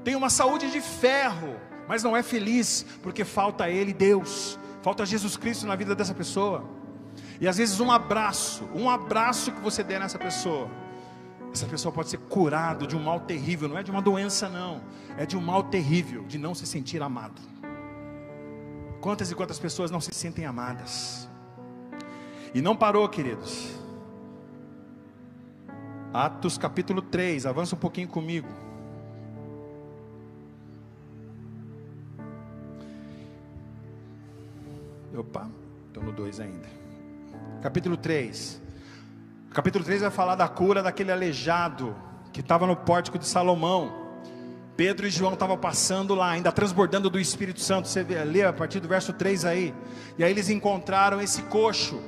[0.03, 1.55] tem uma saúde de ferro,
[1.87, 6.13] mas não é feliz porque falta a Ele, Deus, falta Jesus Cristo na vida dessa
[6.13, 6.63] pessoa.
[7.39, 10.69] E às vezes um abraço, um abraço que você der nessa pessoa,
[11.53, 14.81] essa pessoa pode ser curada de um mal terrível, não é de uma doença, não,
[15.17, 17.41] é de um mal terrível, de não se sentir amado.
[19.01, 21.29] Quantas e quantas pessoas não se sentem amadas?
[22.53, 23.79] E não parou, queridos.
[26.13, 28.47] Atos capítulo 3, avança um pouquinho comigo.
[35.15, 35.49] Opa,
[35.87, 36.67] estou no 2 ainda.
[37.61, 38.61] Capítulo 3.
[39.51, 41.95] Capítulo 3 vai falar da cura daquele aleijado
[42.31, 44.08] que estava no pórtico de Salomão.
[44.79, 47.89] Pedro e João estavam passando lá, ainda transbordando do Espírito Santo.
[47.89, 49.75] Você lê a partir do verso 3 aí.
[50.17, 52.01] E aí eles encontraram esse coxo.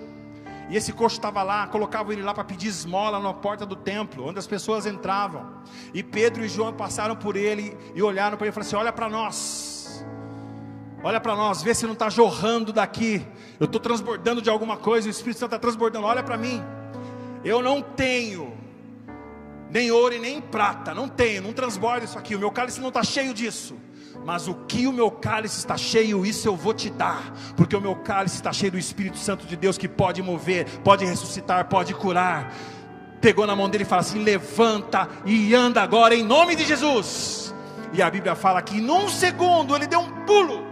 [0.69, 4.25] E esse coxo estava lá, colocavam ele lá para pedir esmola na porta do templo,
[4.25, 5.45] onde as pessoas entravam.
[5.93, 8.93] E Pedro e João passaram por ele e olharam para ele e falaram assim: Olha
[8.93, 10.05] para nós.
[11.03, 13.21] Olha para nós, vê se não está jorrando daqui.
[13.59, 16.05] Eu estou transbordando de alguma coisa, o Espírito Santo está transbordando.
[16.05, 16.63] Olha para mim.
[17.43, 18.60] Eu não tenho
[19.71, 22.35] nem ouro e nem prata, não tenho, não transborda isso aqui.
[22.35, 23.75] O meu cálice não está cheio disso.
[24.25, 27.81] Mas o que o meu cálice está cheio, isso eu vou te dar, porque o
[27.81, 31.93] meu cálice está cheio do Espírito Santo de Deus que pode mover, pode ressuscitar, pode
[31.95, 32.53] curar.
[33.19, 37.53] Pegou na mão dele e fala assim: levanta e anda agora em nome de Jesus.
[37.93, 40.71] E a Bíblia fala que num segundo ele deu um pulo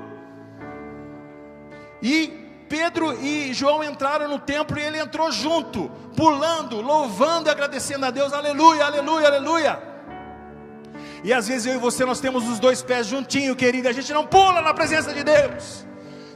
[2.02, 2.34] e
[2.68, 8.12] Pedro e João entraram no templo e ele entrou junto, pulando, louvando e agradecendo a
[8.12, 8.34] Deus.
[8.34, 9.89] Aleluia, aleluia, aleluia.
[11.24, 14.13] E às vezes eu e você nós temos os dois pés juntinho, querido, a gente
[14.13, 15.86] não pula na presença de Deus.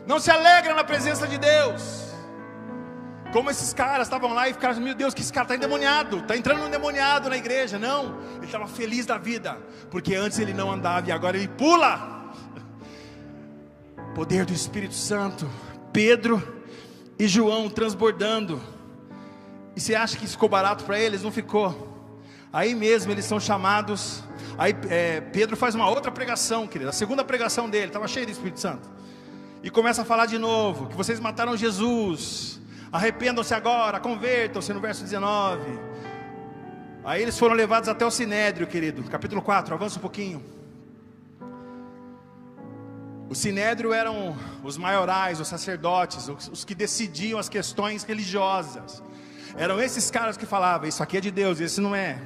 [0.06, 2.04] Não se alegra na presença de Deus.
[3.32, 6.38] Como esses caras estavam lá e ficaram, meu Deus, que esse cara está endemoniado, está
[6.38, 7.80] entrando um endemoniado na igreja.
[7.80, 9.58] Não, ele estava feliz da vida,
[9.90, 12.32] porque antes ele não andava e agora ele pula.
[14.14, 15.50] Poder do Espírito Santo,
[15.92, 16.62] Pedro
[17.18, 18.62] e João transbordando.
[19.76, 21.24] E você acha que ficou barato para eles?
[21.24, 21.92] Não ficou.
[22.52, 24.24] Aí mesmo eles são chamados.
[24.58, 26.90] Aí é, Pedro faz uma outra pregação, querido.
[26.90, 28.90] A segunda pregação dele, estava cheio do Espírito Santo.
[29.64, 32.62] E começa a falar de novo: que vocês mataram Jesus.
[32.92, 35.62] Arrependam-se agora, convertam-se no verso 19.
[37.04, 39.04] Aí eles foram levados até o Sinédrio, querido.
[39.06, 40.44] Capítulo 4, avança um pouquinho.
[43.30, 49.02] O sinédrio eram os maiorais, os sacerdotes, os, os que decidiam as questões religiosas.
[49.56, 52.20] Eram esses caras que falavam: Isso aqui é de Deus, esse não é.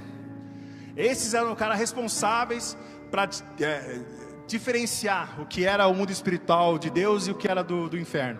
[0.95, 2.77] Esses eram os caras responsáveis
[3.11, 3.99] para é,
[4.47, 7.97] diferenciar o que era o mundo espiritual de Deus e o que era do, do
[7.97, 8.39] inferno.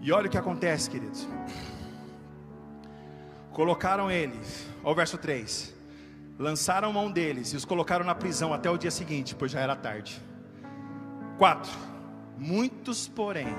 [0.00, 1.26] E olha o que acontece, queridos.
[3.52, 5.74] Colocaram eles, ao verso 3.
[6.38, 9.76] Lançaram mão deles e os colocaram na prisão até o dia seguinte, pois já era
[9.76, 10.20] tarde.
[11.38, 11.70] 4.
[12.36, 13.54] Muitos, porém,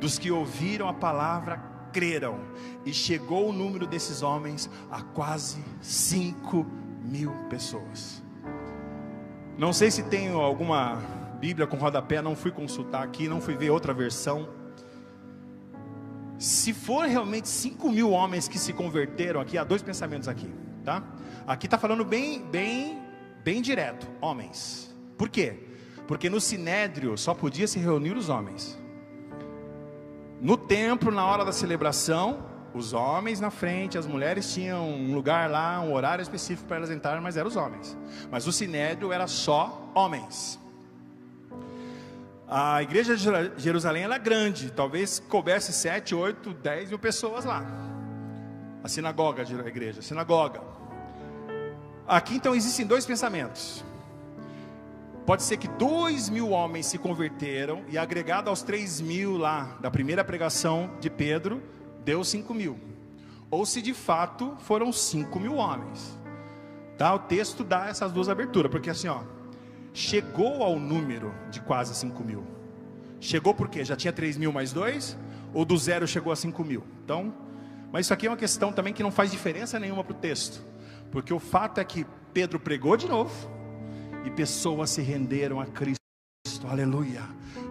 [0.00, 2.40] dos que ouviram a palavra creram,
[2.84, 6.66] e chegou o número desses homens a quase 5
[7.02, 8.22] mil pessoas.
[9.56, 11.02] Não sei se tem alguma
[11.40, 14.48] Bíblia com rodapé, não fui consultar aqui, não fui ver outra versão.
[16.38, 20.48] Se for realmente 5 mil homens que se converteram aqui, há dois pensamentos aqui,
[20.84, 21.02] tá?
[21.46, 23.02] Aqui está falando bem, bem,
[23.42, 24.94] bem direto, homens.
[25.16, 25.68] Por quê?
[26.08, 28.78] porque no sinédrio só podia se reunir os homens.
[30.40, 35.50] No templo, na hora da celebração, os homens na frente, as mulheres tinham um lugar
[35.50, 37.96] lá, um horário específico para elas entrarem, mas eram os homens.
[38.30, 40.58] Mas o sinédrio era só homens.
[42.46, 43.24] A igreja de
[43.60, 47.64] Jerusalém era grande, talvez coubesse 7, 8, 10 mil pessoas lá.
[48.82, 50.62] A sinagoga, a igreja, a sinagoga.
[52.06, 53.84] Aqui então existem dois pensamentos.
[55.28, 59.90] Pode ser que dois mil homens se converteram e agregado aos três mil lá da
[59.90, 61.62] primeira pregação de Pedro,
[62.02, 62.80] deu cinco mil.
[63.50, 66.18] Ou se de fato foram cinco mil homens.
[66.96, 67.14] Tá?
[67.14, 69.20] O texto dá essas duas aberturas, porque assim, ó,
[69.92, 72.46] chegou ao número de quase cinco mil.
[73.20, 75.14] Chegou porque já tinha três mil mais dois,
[75.52, 76.84] ou do zero chegou a cinco mil.
[77.04, 77.34] Então,
[77.92, 80.64] mas isso aqui é uma questão também que não faz diferença nenhuma para o texto,
[81.10, 83.57] porque o fato é que Pedro pregou de novo
[84.24, 85.98] e pessoas se renderam a Cristo.
[86.68, 87.22] Aleluia.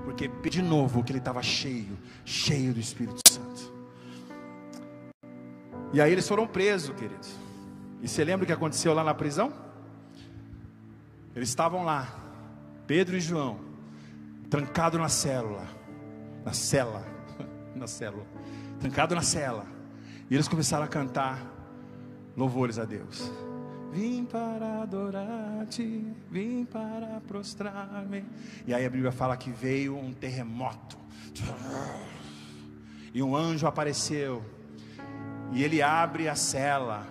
[0.04, 3.74] Porque de novo que ele estava cheio, cheio do Espírito Santo.
[5.94, 7.36] E aí eles foram presos, queridos.
[8.02, 9.52] E você lembra o que aconteceu lá na prisão?
[11.36, 12.08] Eles estavam lá,
[12.88, 13.60] Pedro e João,
[14.50, 15.68] trancado na célula,
[16.44, 17.06] na cela,
[17.76, 18.26] na célula,
[18.80, 19.66] trancado na cela.
[20.30, 21.40] E eles começaram a cantar
[22.36, 23.32] louvores a Deus.
[23.92, 28.26] Vim para adorar-te, vim para prostrar-me.
[28.66, 30.98] E aí a Bíblia fala que veio um terremoto.
[33.14, 34.44] E um anjo apareceu.
[35.52, 37.08] E ele abre a cela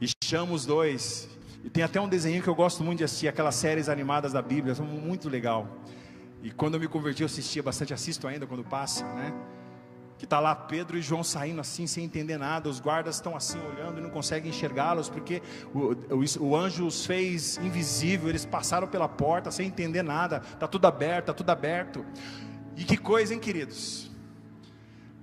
[0.00, 1.28] e chama os dois.
[1.62, 4.40] E tem até um desenho que eu gosto muito de assistir, aquelas séries animadas da
[4.40, 5.68] Bíblia, são muito legal.
[6.42, 9.32] E quando eu me converti, eu assistia bastante, assisto ainda quando passa, né?
[10.20, 13.58] Que está lá Pedro e João saindo assim, sem entender nada, os guardas estão assim
[13.58, 15.40] olhando e não conseguem enxergá-los, porque
[15.74, 20.68] o, o, o, anjo os fez invisível, eles passaram pela porta sem entender nada, está
[20.68, 22.04] tudo aberto, está tudo aberto.
[22.76, 24.10] E que coisa, hein, queridos?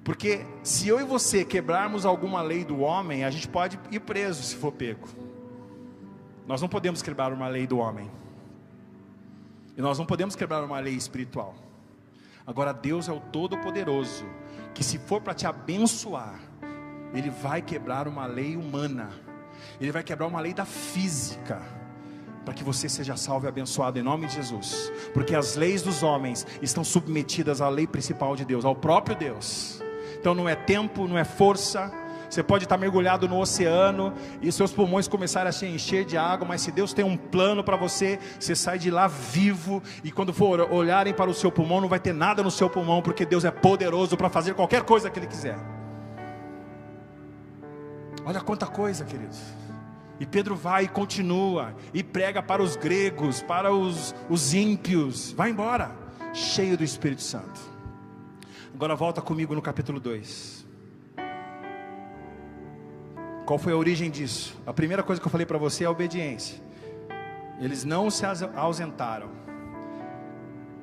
[0.04, 4.42] Porque se eu e você quebrarmos alguma lei do homem, a gente pode ir preso
[4.42, 5.08] se for pego.
[6.48, 8.10] Nós não podemos quebrar uma lei do homem.
[9.78, 11.54] E nós não podemos quebrar uma lei espiritual.
[12.48, 14.26] Agora Deus é o Todo-Poderoso
[14.78, 16.36] que se for para te abençoar,
[17.12, 19.10] ele vai quebrar uma lei humana,
[19.82, 21.60] ele vai quebrar uma lei da física,
[22.46, 26.04] para que você seja salvo e abençoado em nome de Jesus, porque as leis dos
[26.04, 29.82] homens estão submetidas à lei principal de Deus, ao próprio Deus.
[30.20, 31.92] Então não é tempo, não é força,
[32.30, 36.48] você pode estar mergulhado no oceano e seus pulmões começarem a se encher de água,
[36.48, 39.82] mas se Deus tem um plano para você, você sai de lá vivo.
[40.04, 43.02] E quando for olharem para o seu pulmão, não vai ter nada no seu pulmão,
[43.02, 45.58] porque Deus é poderoso para fazer qualquer coisa que Ele quiser.
[48.26, 49.40] Olha quanta coisa, queridos.
[50.20, 55.32] E Pedro vai e continua, e prega para os gregos, para os, os ímpios.
[55.32, 55.92] Vai embora,
[56.34, 57.60] cheio do Espírito Santo.
[58.74, 60.57] Agora volta comigo no capítulo 2.
[63.48, 64.60] Qual foi a origem disso?
[64.66, 66.62] A primeira coisa que eu falei para você é a obediência.
[67.62, 69.30] Eles não se ausentaram.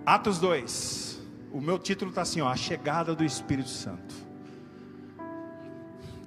[0.07, 1.21] Atos 2.
[1.53, 4.15] O meu título está assim: ó, A chegada do Espírito Santo.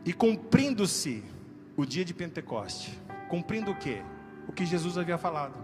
[0.06, 1.23] E cumprindo-se
[1.76, 2.95] o dia de Pentecoste.
[3.28, 4.00] Cumprindo o que?
[4.47, 5.56] O que Jesus havia falado.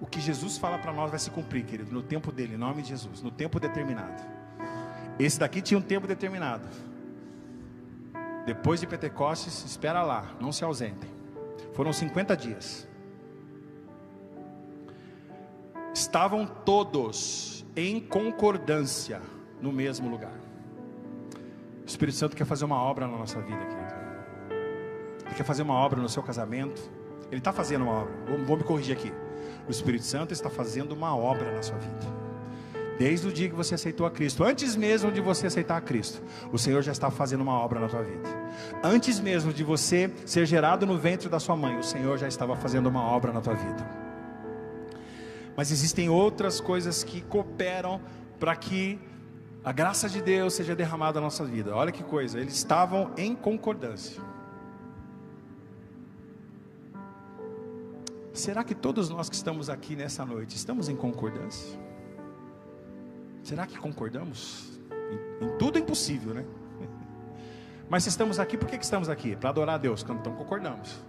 [0.00, 2.82] O que Jesus fala para nós vai se cumprir, querido, no tempo dele, em nome
[2.82, 4.22] de Jesus, no tempo determinado.
[5.18, 6.68] Esse daqui tinha um tempo determinado.
[8.50, 11.08] Depois de Pentecostes, espera lá, não se ausentem.
[11.72, 12.88] Foram 50 dias.
[15.94, 19.22] Estavam todos em concordância
[19.62, 20.34] no mesmo lugar.
[21.80, 23.94] O Espírito Santo quer fazer uma obra na nossa vida, querido.
[25.26, 26.90] Ele quer fazer uma obra no seu casamento.
[27.30, 28.12] Ele está fazendo uma obra.
[28.26, 29.12] Vou, vou me corrigir aqui.
[29.68, 32.19] O Espírito Santo está fazendo uma obra na sua vida.
[33.00, 36.22] Desde o dia que você aceitou a Cristo, antes mesmo de você aceitar a Cristo,
[36.52, 38.28] o Senhor já está fazendo uma obra na tua vida.
[38.84, 42.54] Antes mesmo de você ser gerado no ventre da sua mãe, o Senhor já estava
[42.56, 43.88] fazendo uma obra na tua vida.
[45.56, 48.02] Mas existem outras coisas que cooperam
[48.38, 49.00] para que
[49.64, 51.74] a graça de Deus seja derramada na nossa vida.
[51.74, 54.20] Olha que coisa, eles estavam em concordância.
[58.34, 61.88] Será que todos nós que estamos aqui nessa noite estamos em concordância?
[63.42, 64.80] Será que concordamos?
[65.40, 66.44] Em, em tudo é impossível, né?
[67.88, 69.34] Mas se estamos aqui, por que, que estamos aqui?
[69.34, 71.02] Para adorar a Deus, então concordamos.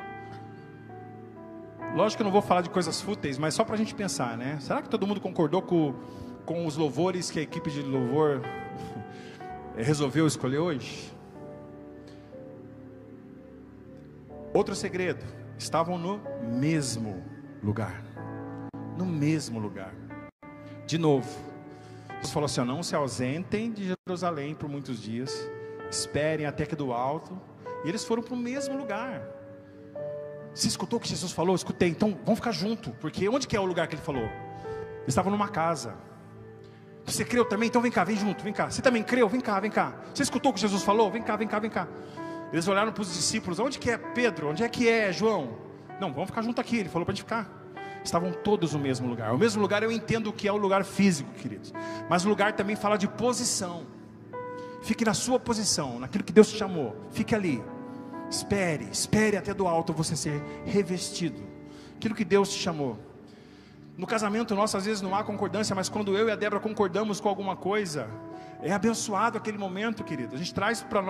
[1.95, 4.37] Lógico que eu não vou falar de coisas fúteis, mas só para a gente pensar,
[4.37, 4.57] né?
[4.61, 5.93] Será que todo mundo concordou com,
[6.45, 8.41] com os louvores que a equipe de louvor
[9.75, 11.11] resolveu escolher hoje?
[14.53, 15.23] Outro segredo:
[15.57, 17.23] estavam no mesmo
[17.61, 18.03] lugar.
[18.97, 19.93] No mesmo lugar.
[20.87, 21.29] De novo,
[22.21, 25.49] Jesus falou assim: não se ausentem de Jerusalém por muitos dias,
[25.89, 27.39] esperem até que do alto.
[27.83, 29.23] E eles foram para o mesmo lugar.
[30.53, 31.55] Você escutou o que Jesus falou?
[31.55, 31.89] Escutei.
[31.89, 34.23] Então vamos ficar junto, porque onde que é o lugar que ele falou?
[34.23, 35.95] Eles estavam numa casa.
[37.05, 37.67] Você creu também?
[37.67, 38.69] Então vem cá, vem junto, vem cá.
[38.69, 39.27] Você também creu?
[39.27, 39.95] Vem cá, vem cá.
[40.13, 41.09] Você escutou o que Jesus falou?
[41.09, 41.87] Vem cá, vem cá, vem cá.
[42.53, 44.49] Eles olharam para os discípulos: onde que é Pedro?
[44.49, 45.57] Onde é que é João?
[45.99, 46.77] Não, vamos ficar junto aqui.
[46.77, 47.60] Ele falou para a gente ficar.
[48.03, 49.33] Estavam todos no mesmo lugar.
[49.33, 51.73] O mesmo lugar eu entendo que é o lugar físico, queridos,
[52.09, 53.85] mas o lugar também fala de posição.
[54.81, 56.95] Fique na sua posição, naquilo que Deus te chamou.
[57.11, 57.63] Fique ali.
[58.29, 61.41] Espere, espere até do alto você ser revestido.
[61.97, 62.97] Aquilo que Deus te chamou.
[63.97, 67.19] No casamento nosso às vezes não há concordância, mas quando eu e a Débora concordamos
[67.19, 68.09] com alguma coisa,
[68.63, 70.33] é abençoado aquele momento, querido.
[70.33, 71.03] A gente traz para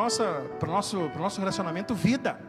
[0.59, 2.39] para nosso, nosso relacionamento vida.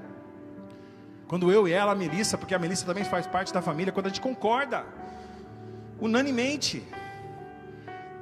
[1.32, 4.04] Quando eu e ela, a Melissa, porque a Melissa também faz parte da família, quando
[4.04, 4.84] a gente concorda,
[5.98, 6.86] unanimemente,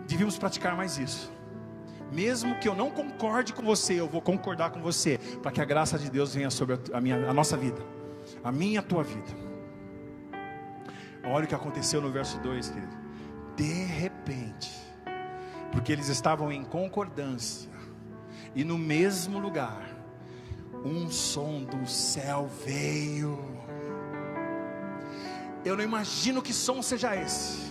[0.06, 1.28] devíamos praticar mais isso.
[2.12, 5.64] Mesmo que eu não concorde com você, eu vou concordar com você, para que a
[5.64, 7.82] graça de Deus venha sobre a, minha, a nossa vida,
[8.44, 9.32] a minha e a tua vida.
[11.24, 12.96] Olha o que aconteceu no verso 2, querido.
[13.56, 14.70] De repente,
[15.72, 17.72] porque eles estavam em concordância,
[18.54, 19.89] e no mesmo lugar,
[20.85, 23.39] um som do céu veio.
[25.64, 27.70] Eu não imagino que som seja esse.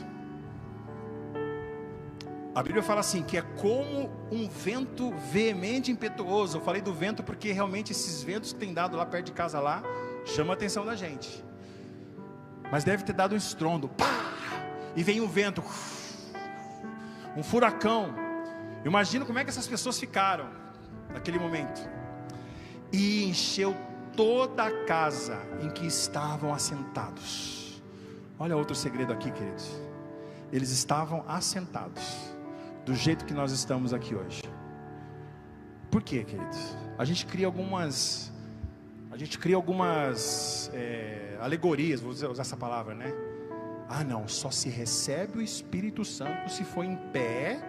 [2.53, 6.57] A Bíblia fala assim: que é como um vento veemente, impetuoso.
[6.57, 9.59] Eu falei do vento porque realmente esses ventos que tem dado lá perto de casa
[9.59, 9.81] lá
[10.25, 11.43] chama a atenção da gente.
[12.71, 14.05] Mas deve ter dado um estrondo, pá!
[14.95, 15.63] E vem um vento,
[17.35, 18.13] um furacão.
[18.85, 20.49] Imagino como é que essas pessoas ficaram
[21.11, 21.98] naquele momento.
[22.91, 23.75] E encheu
[24.15, 27.81] toda a casa em que estavam assentados.
[28.37, 29.69] Olha outro segredo aqui, queridos.
[30.51, 32.33] Eles estavam assentados
[32.85, 34.41] do jeito que nós estamos aqui hoje.
[35.91, 36.77] Por quê, queridos?
[36.97, 38.31] A gente cria algumas,
[39.11, 43.13] a gente cria algumas é, alegorias, vou usar essa palavra, né?
[43.87, 47.59] Ah, não, só se recebe o Espírito Santo se for em pé,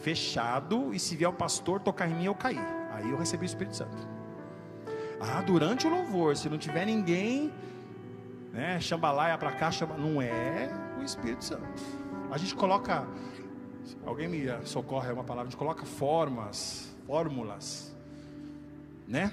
[0.00, 2.58] fechado, e se vier o pastor tocar em mim, eu cair.
[2.92, 4.21] Aí eu recebi o Espírito Santo.
[5.22, 7.52] Ah, durante o louvor, se não tiver ninguém,
[8.52, 10.68] né, chambalaia para cá, não é
[10.98, 11.62] o Espírito Santo.
[12.30, 13.06] A gente coloca
[14.04, 17.94] Alguém me socorre, é uma palavra, a gente coloca formas, fórmulas,
[19.06, 19.32] né?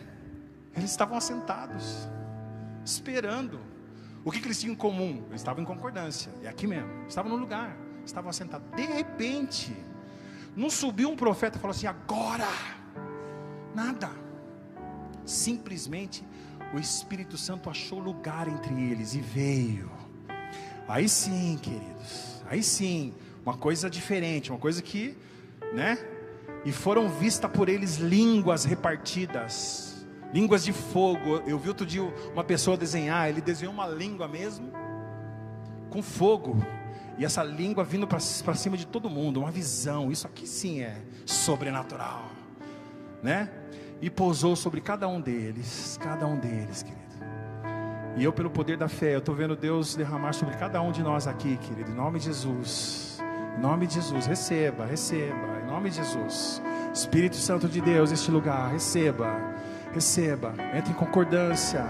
[0.76, 2.08] Eles estavam assentados,
[2.86, 3.60] esperando.
[4.24, 5.24] O que, que eles tinham em comum?
[5.30, 7.76] Eles estavam em concordância, é aqui mesmo, estavam no lugar,
[8.06, 8.70] estavam assentados.
[8.76, 9.76] De repente,
[10.56, 12.48] não subiu um profeta e falou assim: agora,
[13.74, 14.19] nada.
[15.30, 16.24] Simplesmente
[16.74, 19.92] o Espírito Santo achou lugar entre eles e veio.
[20.88, 23.14] Aí sim, queridos, aí sim,
[23.46, 25.16] uma coisa diferente, uma coisa que,
[25.72, 26.00] né?
[26.66, 30.04] E foram vistas por eles línguas repartidas,
[30.34, 31.44] línguas de fogo.
[31.46, 32.02] Eu vi outro dia
[32.34, 34.72] uma pessoa desenhar, ele desenhou uma língua mesmo,
[35.92, 36.58] com fogo,
[37.20, 40.12] e essa língua vindo para cima de todo mundo, uma visão.
[40.12, 42.32] Isso aqui sim é sobrenatural,
[43.22, 43.59] né?
[44.02, 47.00] E pousou sobre cada um deles, cada um deles, querido.
[48.16, 51.02] E eu, pelo poder da fé, eu estou vendo Deus derramar sobre cada um de
[51.02, 53.22] nós aqui, querido, em nome de Jesus.
[53.58, 55.62] Em nome de Jesus, receba, receba.
[55.64, 56.62] Em nome de Jesus.
[56.94, 59.36] Espírito Santo de Deus, este lugar, receba,
[59.94, 60.54] receba.
[60.74, 61.86] Entre em concordância.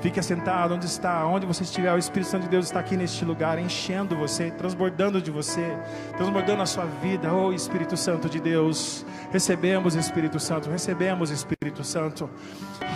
[0.00, 1.92] Fique assentado onde está, onde você estiver.
[1.92, 5.76] O Espírito Santo de Deus está aqui neste lugar, enchendo você, transbordando de você,
[6.16, 7.34] transbordando a sua vida.
[7.34, 12.30] Oh Espírito Santo de Deus, recebemos Espírito Santo, recebemos Espírito Santo.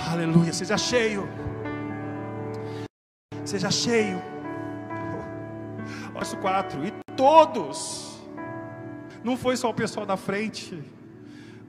[0.08, 0.52] Aleluia.
[0.52, 1.28] Seja cheio,
[3.44, 4.22] seja cheio.
[6.14, 8.22] Verso 4: E todos,
[9.24, 10.80] não foi só o pessoal da frente,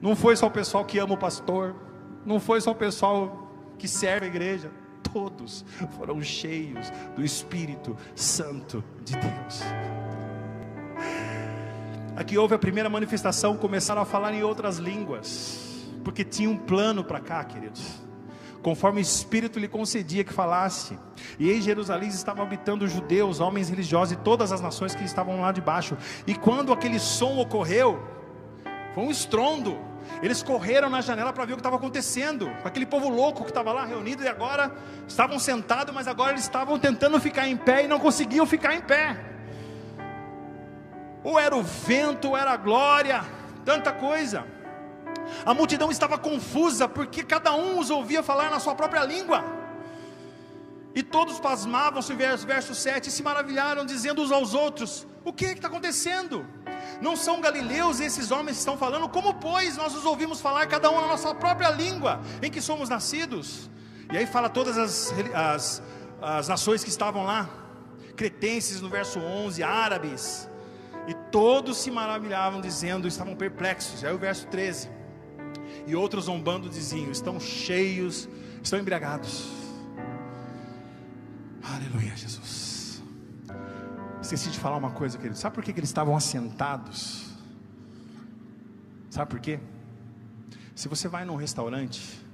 [0.00, 1.74] não foi só o pessoal que ama o pastor,
[2.24, 4.70] não foi só o pessoal que serve a igreja,
[5.14, 5.64] todos
[5.96, 9.62] foram cheios do Espírito Santo de Deus.
[12.16, 17.04] Aqui houve a primeira manifestação, começaram a falar em outras línguas, porque tinha um plano
[17.04, 18.02] para cá, queridos
[18.60, 20.98] conforme o Espírito lhe concedia que falasse.
[21.38, 25.52] E em Jerusalém estavam habitando judeus, homens religiosos e todas as nações que estavam lá
[25.52, 25.98] debaixo.
[26.26, 28.02] E quando aquele som ocorreu,
[28.94, 29.76] foi um estrondo.
[30.22, 32.50] Eles correram na janela para ver o que estava acontecendo.
[32.64, 34.72] Aquele povo louco que estava lá reunido e agora
[35.06, 38.80] estavam sentados, mas agora eles estavam tentando ficar em pé e não conseguiam ficar em
[38.80, 39.18] pé.
[41.22, 43.24] Ou era o vento, ou era a glória,
[43.64, 44.44] tanta coisa.
[45.44, 49.44] A multidão estava confusa, porque cada um os ouvia falar na sua própria língua.
[50.94, 55.52] E todos pasmavam-se, verso 7, e se maravilharam, dizendo uns aos outros: O que é
[55.52, 56.46] está acontecendo?
[57.00, 59.08] Não são galileus esses homens que estão falando?
[59.08, 62.88] Como, pois, nós os ouvimos falar, cada um na nossa própria língua, em que somos
[62.88, 63.70] nascidos?
[64.12, 65.82] E aí fala todas as, as,
[66.20, 67.48] as nações que estavam lá,
[68.16, 70.48] cretenses no verso 11, árabes,
[71.06, 74.04] e todos se maravilhavam, dizendo, estavam perplexos.
[74.04, 74.88] Aí o verso 13
[75.86, 78.28] e outros zombando diziam: estão cheios,
[78.62, 79.48] estão embriagados.
[81.62, 82.73] Aleluia, Jesus.
[84.24, 85.36] Esqueci de falar uma coisa, querido.
[85.36, 87.30] Sabe por que, que eles estavam assentados?
[89.10, 89.60] Sabe por quê?
[90.74, 92.24] Se você vai num restaurante,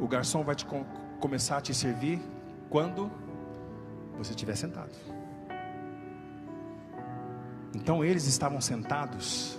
[0.00, 0.84] o garçom vai te com,
[1.18, 2.22] começar a te servir
[2.68, 3.10] quando
[4.16, 4.92] você estiver sentado.
[7.74, 9.58] Então eles estavam sentados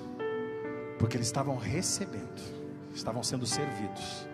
[0.97, 2.41] porque eles estavam recebendo,
[2.95, 4.25] estavam sendo servidos.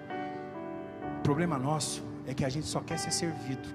[1.18, 3.68] O problema nosso é que a gente só quer ser servido.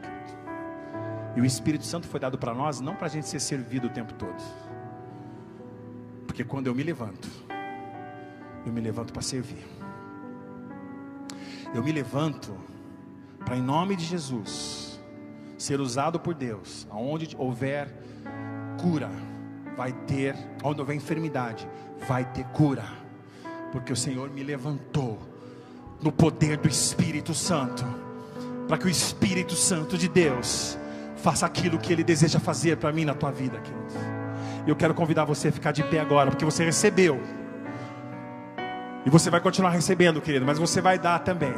[1.36, 3.90] E o Espírito Santo foi dado para nós não para a gente ser servido o
[3.90, 4.42] tempo todo.
[6.26, 7.28] Porque quando eu me levanto,
[8.66, 9.66] eu me levanto para servir.
[11.74, 12.54] Eu me levanto
[13.44, 15.00] para, em nome de Jesus,
[15.56, 16.86] ser usado por Deus.
[16.90, 17.88] Aonde houver
[18.80, 19.10] cura,
[19.76, 21.68] vai ter, onde houver enfermidade,
[22.06, 22.84] vai ter cura.
[23.70, 25.18] Porque o Senhor me levantou
[26.02, 27.84] no poder do Espírito Santo,
[28.68, 30.76] para que o Espírito Santo de Deus
[31.22, 33.86] faça aquilo que Ele deseja fazer para mim na tua vida, querido.
[34.66, 37.20] Eu quero convidar você a ficar de pé agora, porque você recebeu.
[39.06, 41.54] E você vai continuar recebendo, querido, mas você vai dar também.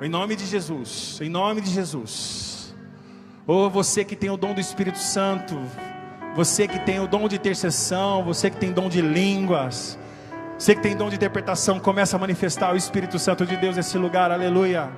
[0.00, 2.74] Em nome de Jesus, em nome de Jesus.
[3.46, 5.60] Ou oh, você que tem o dom do Espírito Santo,
[6.34, 9.98] você que tem o dom de intercessão, você que tem dom de línguas,
[10.58, 13.98] você que tem dom de interpretação, começa a manifestar o Espírito Santo de Deus nesse
[13.98, 14.90] lugar, aleluia.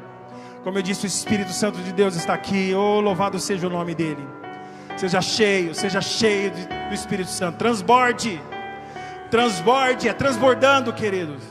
[0.65, 3.95] Como eu disse, o Espírito Santo de Deus está aqui, oh louvado seja o nome
[3.95, 4.27] dEle.
[4.97, 6.51] Seja cheio, seja cheio
[6.89, 8.41] do Espírito Santo, transborde,
[9.31, 11.43] transborde, é transbordando, queridos,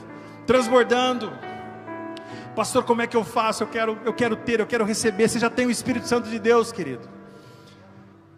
[0.47, 1.31] transbordando.
[2.55, 3.63] Pastor, como é que eu faço?
[3.63, 5.27] Eu quero, eu quero ter, eu quero receber.
[5.27, 7.07] Você já tem o Espírito Santo de Deus, querido.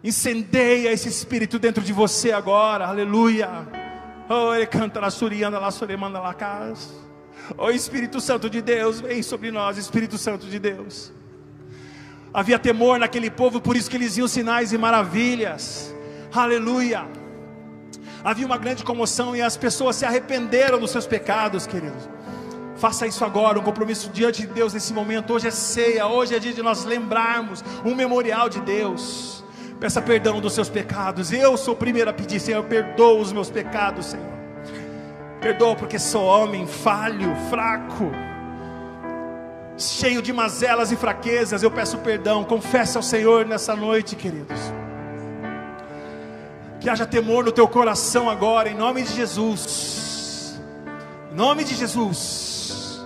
[0.04, 3.48] Incendeia esse Espírito dentro de você agora, aleluia.
[4.28, 7.05] Oh, ele canta na surianda, lá suremanda lá casa.
[7.56, 11.12] Oh, Espírito Santo de Deus, vem sobre nós, Espírito Santo de Deus.
[12.34, 15.94] Havia temor naquele povo, por isso que eles iam sinais e maravilhas.
[16.34, 17.06] Aleluia.
[18.22, 22.08] Havia uma grande comoção e as pessoas se arrependeram dos seus pecados, queridos.
[22.76, 25.32] Faça isso agora, um compromisso diante de Deus nesse momento.
[25.32, 29.42] Hoje é ceia, hoje é dia de nós lembrarmos um memorial de Deus.
[29.80, 31.32] Peça perdão dos seus pecados.
[31.32, 34.35] Eu sou o primeiro a pedir, Senhor, perdoa os meus pecados, Senhor.
[35.46, 38.10] Perdoa porque sou homem falho, fraco,
[39.78, 41.62] cheio de mazelas e fraquezas.
[41.62, 42.42] Eu peço perdão.
[42.42, 44.58] Confesse ao Senhor nessa noite, queridos.
[46.80, 50.60] Que haja temor no teu coração agora, em nome de Jesus.
[51.30, 53.00] Em nome de Jesus.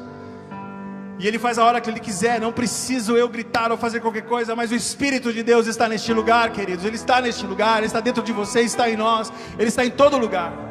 [1.18, 4.22] E Ele faz a hora que Ele quiser, não preciso eu gritar ou fazer qualquer
[4.22, 6.86] coisa, mas o Espírito de Deus está neste lugar, queridos.
[6.86, 9.91] Ele está neste lugar, Ele está dentro de você, está em nós, Ele está em
[9.91, 10.70] todo lugar.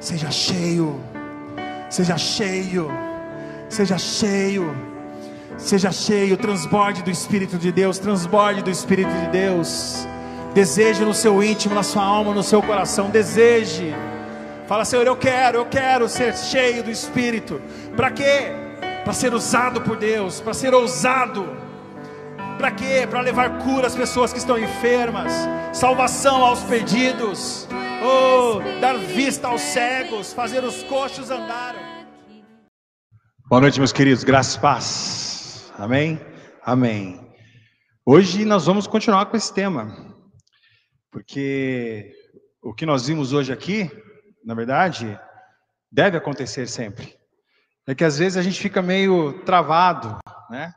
[0.00, 0.98] Seja cheio,
[1.90, 2.90] seja cheio,
[3.68, 4.74] seja cheio,
[5.58, 10.06] seja cheio, transborde do Espírito de Deus, transborde do Espírito de Deus.
[10.54, 13.94] Deseje no seu íntimo, na sua alma, no seu coração, deseje.
[14.66, 17.60] Fala, Senhor, eu quero, eu quero ser cheio do Espírito.
[17.94, 18.52] Para quê?
[19.04, 21.48] para ser usado por Deus, para ser ousado.
[22.58, 23.06] Para quê?
[23.08, 25.32] Para levar cura às pessoas que estão enfermas,
[25.72, 27.66] salvação aos perdidos,
[28.02, 31.74] oh, dar vista aos cegos, fazer os coxos andar.
[33.48, 35.72] Boa noite, meus queridos, graças e paz.
[35.78, 36.20] Amém?
[36.62, 37.20] Amém.
[38.04, 40.16] Hoje nós vamos continuar com esse tema,
[41.10, 42.12] porque
[42.62, 43.90] o que nós vimos hoje aqui,
[44.44, 45.18] na verdade,
[45.90, 47.20] deve acontecer sempre
[47.90, 50.72] é que às vezes a gente fica meio travado, né?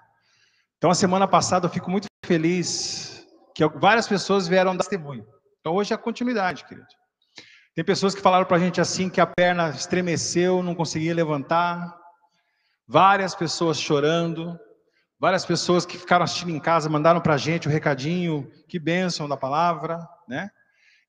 [0.77, 5.23] Então, a semana passada eu fico muito feliz que várias pessoas vieram dar testemunho.
[5.59, 6.87] Então, hoje é a continuidade, querido.
[7.75, 11.97] Tem pessoas que falaram para a gente assim que a perna estremeceu, não conseguia levantar.
[12.87, 14.59] Várias pessoas chorando.
[15.19, 19.27] Várias pessoas que ficaram assistindo em casa mandaram para a gente o recadinho, que bênção
[19.27, 20.49] da palavra, né?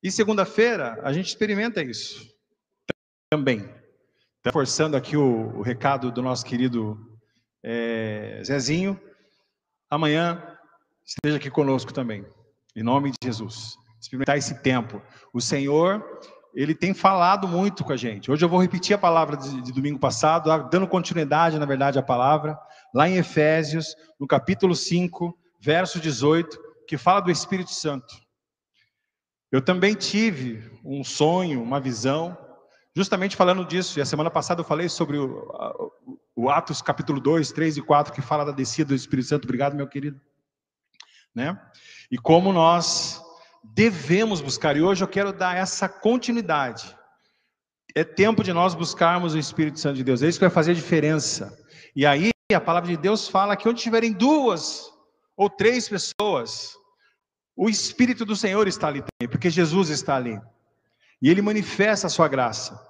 [0.03, 2.33] E segunda-feira a gente experimenta isso
[3.31, 3.69] também.
[4.45, 6.97] Reforçando aqui o, o, recado do nosso querido
[7.63, 9.01] é, Zezinho,
[9.91, 10.41] amanhã
[11.05, 12.25] esteja aqui conosco também,
[12.77, 13.77] em nome de Jesus.
[14.01, 15.03] Experimentar esse tempo.
[15.33, 16.05] O Senhor,
[16.55, 18.31] Ele tem falado muito com a gente.
[18.31, 22.03] Hoje eu vou repetir a palavra de, de domingo passado, dando continuidade, na verdade, à
[22.03, 22.59] palavra,
[22.95, 28.15] lá em Efésios, no capítulo 5, verso 18, que fala do Espírito Santo.
[29.51, 32.37] Eu também tive um sonho, uma visão,
[32.97, 35.51] Justamente falando disso, e a semana passada eu falei sobre o,
[36.37, 39.45] o Atos capítulo 2, 3 e 4, que fala da descida do Espírito Santo.
[39.47, 40.21] Obrigado, meu querido.
[41.35, 41.61] Né?
[42.09, 43.21] E como nós
[43.65, 46.97] devemos buscar, e hoje eu quero dar essa continuidade.
[47.95, 50.73] É tempo de nós buscarmos o Espírito Santo de Deus, é isso que vai fazer
[50.73, 51.57] a diferença.
[51.97, 54.93] E aí a palavra de Deus fala que onde tiverem duas
[55.37, 56.77] ou três pessoas
[57.57, 60.41] o Espírito do Senhor está ali também, porque Jesus está ali.
[61.23, 62.81] E ele manifesta a sua graça.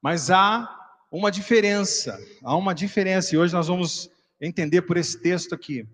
[0.00, 0.68] Mas há
[1.10, 4.08] uma diferença, há uma diferença, e hoje nós vamos
[4.40, 5.86] entender por esse texto aqui.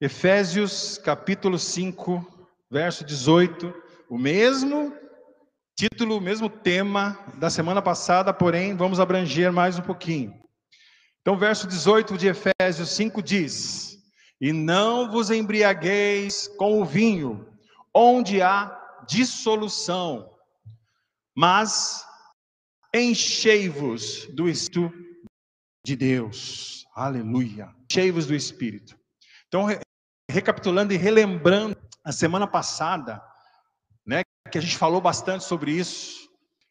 [0.00, 2.39] Efésios capítulo 5,
[2.70, 3.74] verso 18,
[4.08, 4.94] o mesmo
[5.76, 10.32] título, o mesmo tema da semana passada, porém vamos abranger mais um pouquinho.
[11.20, 13.98] Então, verso 18 de Efésios 5 diz:
[14.40, 17.46] E não vos embriagueis com o vinho,
[17.94, 20.30] onde há dissolução,
[21.36, 22.04] mas
[22.94, 25.10] enchei-vos do Espírito
[25.84, 26.84] de Deus.
[26.94, 27.74] Aleluia.
[27.90, 28.96] Enchei-vos do Espírito.
[29.48, 29.66] Então,
[30.30, 31.76] recapitulando e relembrando
[32.10, 33.22] a semana passada,
[34.04, 36.28] né, que a gente falou bastante sobre isso,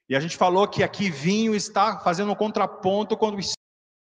[0.10, 3.40] e a gente falou que aqui vinho está fazendo um contraponto com o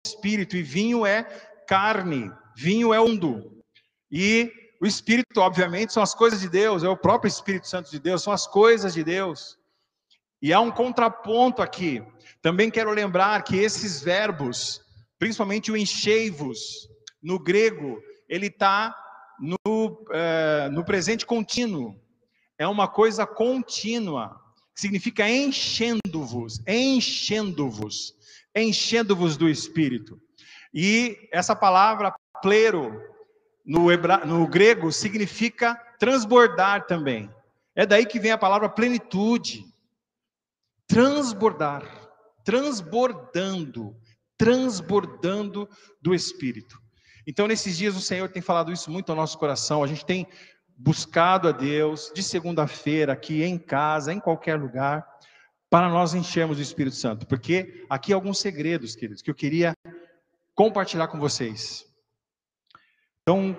[0.05, 1.23] espírito, e vinho é
[1.67, 3.61] carne, vinho é mundo.
[4.09, 4.49] E
[4.81, 8.23] o espírito, obviamente, são as coisas de Deus, é o próprio Espírito Santo de Deus,
[8.23, 9.57] são as coisas de Deus.
[10.41, 12.01] E há um contraponto aqui.
[12.41, 14.79] Também quero lembrar que esses verbos,
[15.19, 16.87] principalmente o enchei-vos,
[17.21, 18.95] no grego, ele está
[19.39, 21.99] no, é, no presente contínuo.
[22.57, 24.39] É uma coisa contínua,
[24.73, 28.15] significa enchendo-vos, enchendo-vos,
[28.55, 30.19] enchendo-vos do Espírito.
[30.73, 33.01] E essa palavra plero,
[33.65, 34.25] no, hebra...
[34.25, 37.29] no grego, significa transbordar também.
[37.75, 39.65] É daí que vem a palavra plenitude.
[40.87, 41.83] Transbordar,
[42.43, 43.95] transbordando,
[44.37, 45.67] transbordando
[46.01, 46.79] do Espírito.
[47.27, 49.83] Então, nesses dias, o Senhor tem falado isso muito ao nosso coração.
[49.83, 50.27] A gente tem
[50.77, 55.05] buscado a Deus de segunda-feira, aqui em casa, em qualquer lugar,
[55.69, 57.25] para nós enchermos o Espírito Santo.
[57.25, 59.73] Porque aqui alguns segredos, queridos, que eu queria
[60.53, 61.85] compartilhar com vocês.
[63.21, 63.57] Então,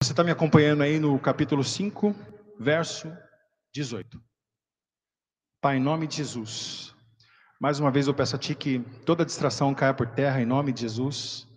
[0.00, 2.14] você está me acompanhando aí no capítulo 5,
[2.58, 3.12] verso
[3.74, 4.22] 18.
[5.60, 6.94] Pai, em nome de Jesus,
[7.60, 10.72] mais uma vez eu peço a Ti que toda distração caia por terra, em nome
[10.72, 11.51] de Jesus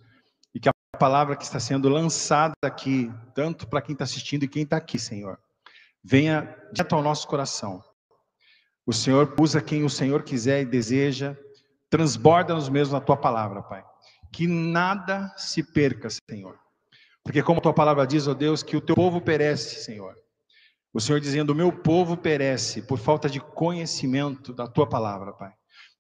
[0.96, 4.78] a palavra que está sendo lançada aqui, tanto para quem está assistindo e quem está
[4.78, 5.38] aqui, Senhor,
[6.02, 7.84] venha direto ao nosso coração.
[8.86, 11.36] O Senhor usa quem o Senhor quiser e deseja,
[11.90, 13.84] transborda-nos mesmo na tua palavra, Pai.
[14.32, 16.58] Que nada se perca, Senhor.
[17.24, 20.16] Porque como a tua palavra diz, ó oh Deus, que o teu povo perece, Senhor.
[20.94, 25.52] O Senhor dizendo, o meu povo perece por falta de conhecimento da tua palavra, Pai.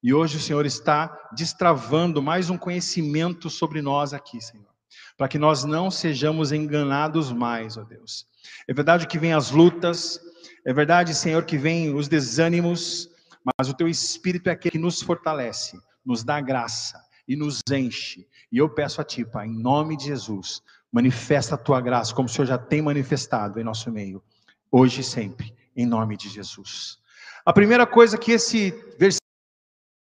[0.02, 4.75] E hoje o Senhor está destravando mais um conhecimento sobre nós aqui, Senhor
[5.18, 8.28] para que nós não sejamos enganados mais, ó Deus.
[8.68, 10.20] É verdade que vem as lutas,
[10.66, 13.10] é verdade, Senhor, que vem os desânimos,
[13.58, 18.28] mas o teu Espírito é aquele que nos fortalece, nos dá graça e nos enche.
[18.52, 22.28] E eu peço a Ti, Pai, em nome de Jesus, manifesta a Tua graça, como
[22.28, 24.24] o Senhor já tem manifestado em nosso meio,
[24.72, 26.98] hoje e sempre, em nome de Jesus.
[27.46, 28.74] A primeira coisa que esse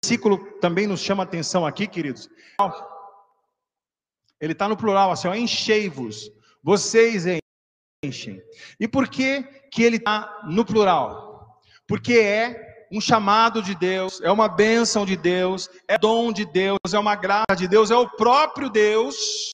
[0.02, 2.28] versículo também nos chama a atenção aqui, queridos,
[4.40, 6.30] ele está no plural, assim, enchei-vos.
[6.62, 7.24] Vocês
[8.04, 8.42] enchem.
[8.78, 11.60] E por que, que ele está no plural?
[11.86, 16.78] Porque é um chamado de Deus, é uma bênção de Deus, é dom de Deus,
[16.92, 19.50] é uma graça de Deus, é o próprio Deus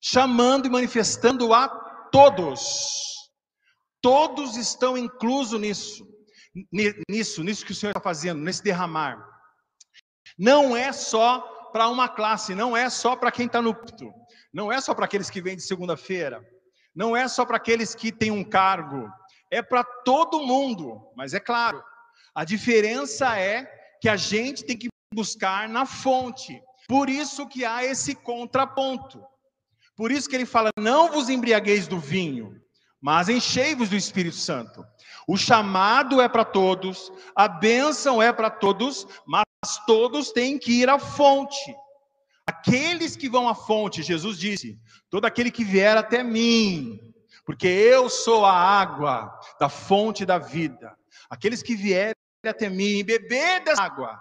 [0.00, 1.68] chamando e manifestando a
[2.10, 3.08] todos.
[4.00, 6.06] Todos estão inclusos nisso,
[7.08, 9.26] nisso, nisso que o Senhor está fazendo, nesse derramar.
[10.38, 14.12] Não é só para uma classe, não é só para quem está no púlpito,
[14.52, 16.44] não é só para aqueles que vêm de segunda-feira,
[16.94, 19.08] não é só para aqueles que têm um cargo,
[19.50, 21.10] é para todo mundo.
[21.16, 21.82] Mas é claro,
[22.34, 23.64] a diferença é
[24.00, 26.62] que a gente tem que buscar na fonte.
[26.88, 29.22] Por isso que há esse contraponto.
[29.96, 32.60] Por isso que ele fala: não vos embriagueis do vinho,
[33.00, 34.84] mas enchei-vos do Espírito Santo.
[35.26, 39.44] O chamado é para todos, a bênção é para todos, mas
[39.86, 41.74] todos têm que ir à fonte.
[42.46, 44.78] Aqueles que vão à fonte, Jesus disse:
[45.10, 46.98] todo aquele que vier até mim,
[47.44, 50.96] porque eu sou a água da fonte da vida.
[51.28, 52.14] Aqueles que vierem
[52.46, 54.18] até mim e beber dessa água,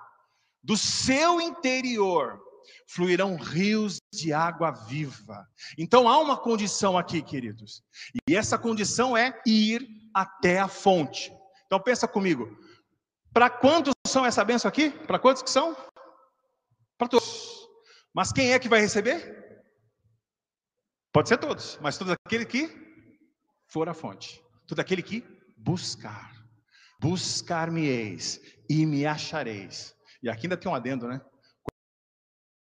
[0.64, 2.40] do seu interior,
[2.88, 5.48] fluirão rios de água viva.
[5.78, 7.84] Então há uma condição aqui, queridos.
[8.30, 11.32] E essa condição é ir até a fonte.
[11.66, 12.58] Então pensa comigo.
[13.34, 14.90] Para quantos são essa benção aqui?
[14.90, 15.78] Para quantos que são?
[16.98, 17.70] Para todos.
[18.12, 19.64] Mas quem é que vai receber?
[21.14, 22.68] Pode ser todos, mas todo aquele que
[23.68, 24.44] for a fonte.
[24.66, 25.24] Todo aquele que
[25.56, 26.34] buscar.
[27.00, 29.96] Buscar-me-eis e me achareis.
[30.24, 31.22] E aqui ainda tem um adendo, né?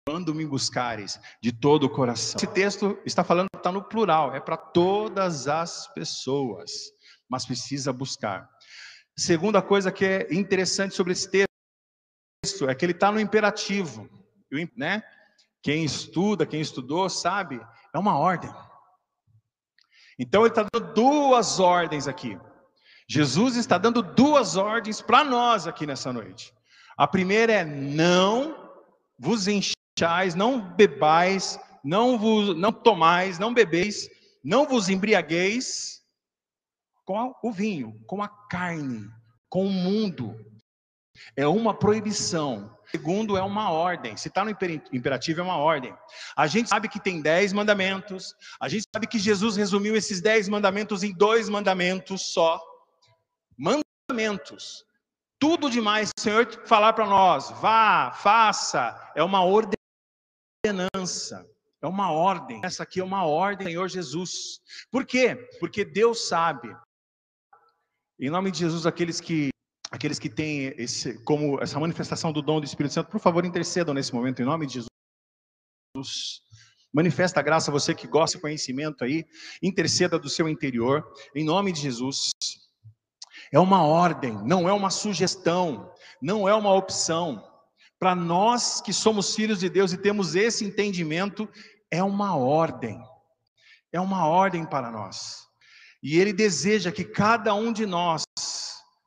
[0.09, 2.37] quando me buscares de todo o coração.
[2.37, 6.91] Esse texto está falando, está no plural, é para todas as pessoas,
[7.29, 8.49] mas precisa buscar.
[9.17, 14.09] Segunda coisa que é interessante sobre esse texto é que ele está no imperativo,
[14.77, 15.03] né?
[15.63, 17.61] Quem estuda, quem estudou, sabe,
[17.95, 18.53] é uma ordem.
[20.19, 22.39] Então ele está dando duas ordens aqui.
[23.09, 26.53] Jesus está dando duas ordens para nós aqui nessa noite.
[26.97, 28.71] A primeira é não
[29.19, 34.09] vos enchais, não bebais, não vos não tomais, não bebeis,
[34.43, 36.02] não vos embriagueis
[37.05, 39.09] com o vinho, com a carne,
[39.49, 40.35] com o mundo.
[41.37, 42.77] É uma proibição.
[42.87, 44.17] Segundo, é uma ordem.
[44.17, 45.95] Se está no imperativo, é uma ordem.
[46.37, 48.35] A gente sabe que tem dez mandamentos.
[48.61, 52.61] A gente sabe que Jesus resumiu esses dez mandamentos em dois mandamentos só.
[53.57, 54.85] Mandamentos.
[55.43, 59.75] Tudo demais, o Senhor falar para nós, vá, faça, é uma ordenança,
[61.83, 62.61] é uma ordem.
[62.63, 64.61] Essa aqui é uma ordem, Senhor Jesus.
[64.89, 65.35] Por quê?
[65.59, 66.73] Porque Deus sabe.
[68.23, 69.49] Em nome de Jesus, aqueles que
[69.91, 73.93] aqueles que têm esse como essa manifestação do dom do Espírito Santo, por favor, intercedam
[73.93, 76.41] nesse momento em nome de Jesus.
[76.95, 79.27] Manifesta a graça, você que gosta de conhecimento aí,
[79.61, 81.05] interceda do seu interior,
[81.35, 82.31] em nome de Jesus.
[83.53, 85.93] É uma ordem, não é uma sugestão,
[86.23, 87.45] não é uma opção.
[87.99, 91.49] Para nós que somos filhos de Deus e temos esse entendimento,
[91.91, 93.03] é uma ordem.
[93.93, 95.51] É uma ordem para nós.
[96.03, 98.25] E Ele deseja que cada um de nós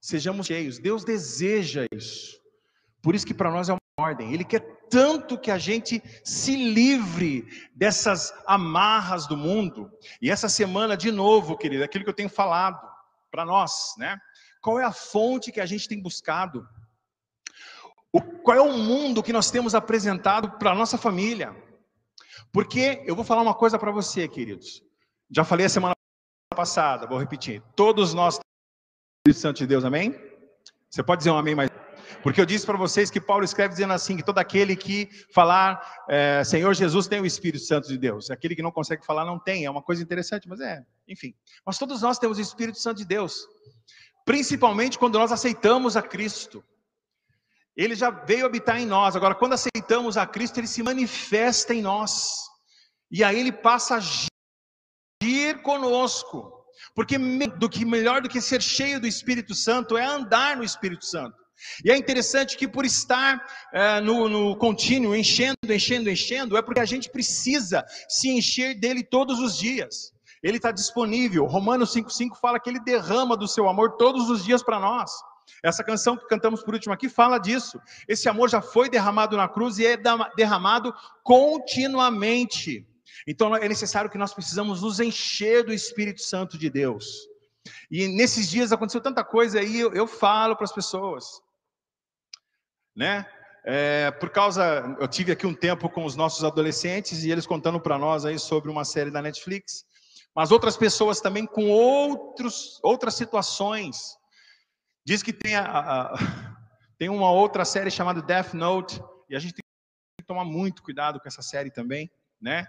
[0.01, 0.79] sejamos cheios.
[0.79, 2.39] Deus deseja isso.
[3.01, 4.33] Por isso que para nós é uma ordem.
[4.33, 9.91] Ele quer tanto que a gente se livre dessas amarras do mundo.
[10.21, 12.79] E essa semana, de novo, querido, aquilo que eu tenho falado
[13.29, 14.17] para nós, né?
[14.61, 16.67] Qual é a fonte que a gente tem buscado?
[18.11, 21.55] O, qual é o mundo que nós temos apresentado para a nossa família?
[22.51, 24.81] Porque eu vou falar uma coisa para você, queridos.
[25.29, 25.95] Já falei a semana
[26.53, 27.61] passada, vou repetir.
[27.75, 30.15] Todos nós temos o Espírito Santo de Deus, amém?
[30.89, 31.69] Você pode dizer um amém mais?
[32.21, 35.81] Porque eu disse para vocês que Paulo escreve dizendo assim: que todo aquele que falar
[36.09, 38.29] é, Senhor Jesus tem o Espírito Santo de Deus.
[38.29, 39.65] Aquele que não consegue falar não tem.
[39.65, 41.33] É uma coisa interessante, mas é, enfim.
[41.65, 43.47] Mas todos nós temos o Espírito Santo de Deus
[44.25, 46.63] principalmente quando nós aceitamos a Cristo.
[47.77, 49.15] Ele já veio habitar em nós.
[49.15, 52.49] Agora, quando aceitamos a Cristo, ele se manifesta em nós.
[53.11, 54.01] E aí ele passa a
[55.21, 56.51] agir conosco.
[56.93, 61.05] Porque do que melhor do que ser cheio do Espírito Santo é andar no Espírito
[61.05, 61.35] Santo.
[61.83, 63.41] E é interessante que por estar
[63.73, 69.03] é, no, no contínuo, enchendo, enchendo, enchendo, é porque a gente precisa se encher dele
[69.03, 70.13] todos os dias.
[70.43, 71.45] Ele está disponível.
[71.45, 75.11] Romanos 5,5 fala que ele derrama do seu amor todos os dias para nós.
[75.63, 77.79] Essa canção que cantamos por último aqui fala disso.
[78.07, 79.97] Esse amor já foi derramado na cruz e é
[80.35, 80.93] derramado
[81.23, 82.85] continuamente.
[83.27, 87.27] Então é necessário que nós precisamos nos encher do Espírito Santo de Deus.
[87.89, 91.41] E nesses dias aconteceu tanta coisa aí, eu, eu falo para as pessoas,
[92.95, 93.25] né?
[93.67, 97.79] É, por causa, eu tive aqui um tempo com os nossos adolescentes e eles contando
[97.79, 99.85] para nós aí sobre uma série da Netflix
[100.35, 104.17] mas outras pessoas também com outros, outras situações.
[105.05, 106.15] Diz que tem, a, a,
[106.99, 109.63] tem uma outra série chamada Death Note, e a gente tem
[110.19, 112.11] que tomar muito cuidado com essa série também,
[112.41, 112.67] né?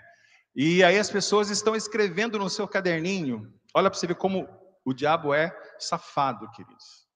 [0.57, 4.49] E aí as pessoas estão escrevendo no seu caderninho, olha para você ver como
[4.87, 7.07] o diabo é safado, queridos.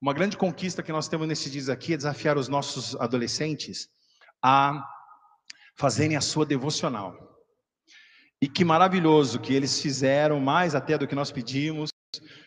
[0.00, 3.88] Uma grande conquista que nós temos nesses dias aqui é desafiar os nossos adolescentes
[4.40, 4.88] a
[5.74, 7.12] fazerem a sua devocional.
[8.40, 11.90] E que maravilhoso que eles fizeram mais até do que nós pedimos,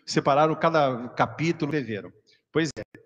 [0.05, 2.13] separaram cada capítulo e escreveram.
[2.49, 2.99] Pois é,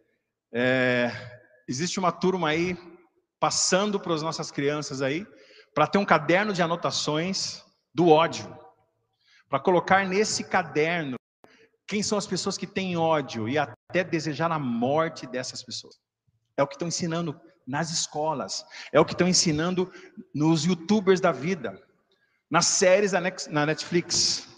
[0.53, 2.78] é, existe uma turma aí
[3.39, 5.26] passando para as nossas crianças aí,
[5.78, 7.63] para ter um caderno de anotações
[7.93, 8.51] do ódio,
[9.47, 11.17] para colocar nesse caderno
[11.86, 15.99] quem são as pessoas que têm ódio e até desejar a morte dessas pessoas.
[16.57, 19.93] É o que estão ensinando nas escolas, é o que estão ensinando
[20.34, 21.80] nos youtubers da vida
[22.49, 24.49] nas séries na Netflix.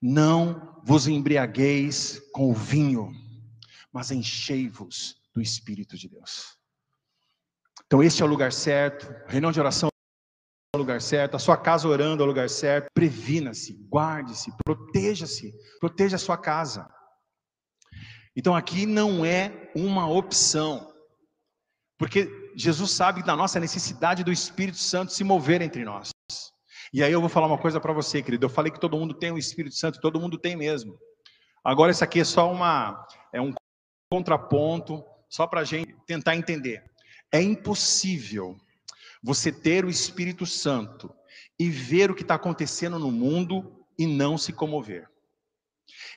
[0.00, 3.10] Não vos embriagueis com o vinho,
[3.92, 6.56] mas enchei-vos do Espírito de Deus.
[7.84, 9.91] Então, este é o lugar certo, reunião de oração
[10.74, 12.88] é o lugar certo, a sua casa orando é o lugar certo.
[12.94, 16.88] Previna-se, guarde-se, proteja-se, proteja a sua casa.
[18.34, 20.90] Então, aqui não é uma opção,
[21.98, 26.08] porque Jesus sabe da nossa necessidade do Espírito Santo se mover entre nós.
[26.90, 28.46] E aí eu vou falar uma coisa para você, querido.
[28.46, 30.98] Eu falei que todo mundo tem o Espírito Santo, todo mundo tem mesmo.
[31.62, 33.52] Agora isso aqui é só uma é um
[34.10, 36.82] contraponto, só para a gente tentar entender.
[37.30, 38.56] É impossível
[39.22, 41.14] você ter o Espírito Santo
[41.58, 45.08] e ver o que está acontecendo no mundo e não se comover.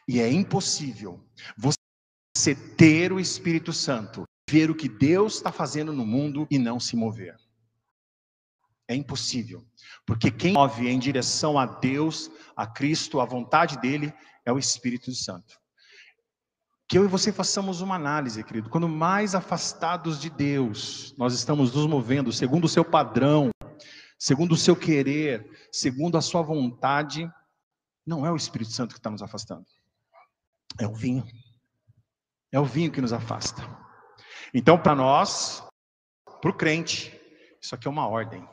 [0.07, 1.23] E é impossível
[1.57, 6.79] você ter o Espírito Santo, ver o que Deus está fazendo no mundo e não
[6.79, 7.35] se mover.
[8.87, 9.65] É impossível,
[10.05, 14.13] porque quem move em direção a Deus, a Cristo, a vontade dele,
[14.45, 15.59] é o Espírito Santo.
[16.87, 18.69] Que eu e você façamos uma análise, querido.
[18.69, 23.49] Quando mais afastados de Deus, nós estamos nos movendo segundo o seu padrão,
[24.19, 27.29] segundo o seu querer, segundo a sua vontade,
[28.05, 29.65] não é o Espírito Santo que está nos afastando,
[30.79, 31.25] é o vinho.
[32.51, 33.61] É o vinho que nos afasta.
[34.53, 35.63] Então, para nós,
[36.39, 37.19] para o crente,
[37.59, 38.47] isso aqui é uma ordem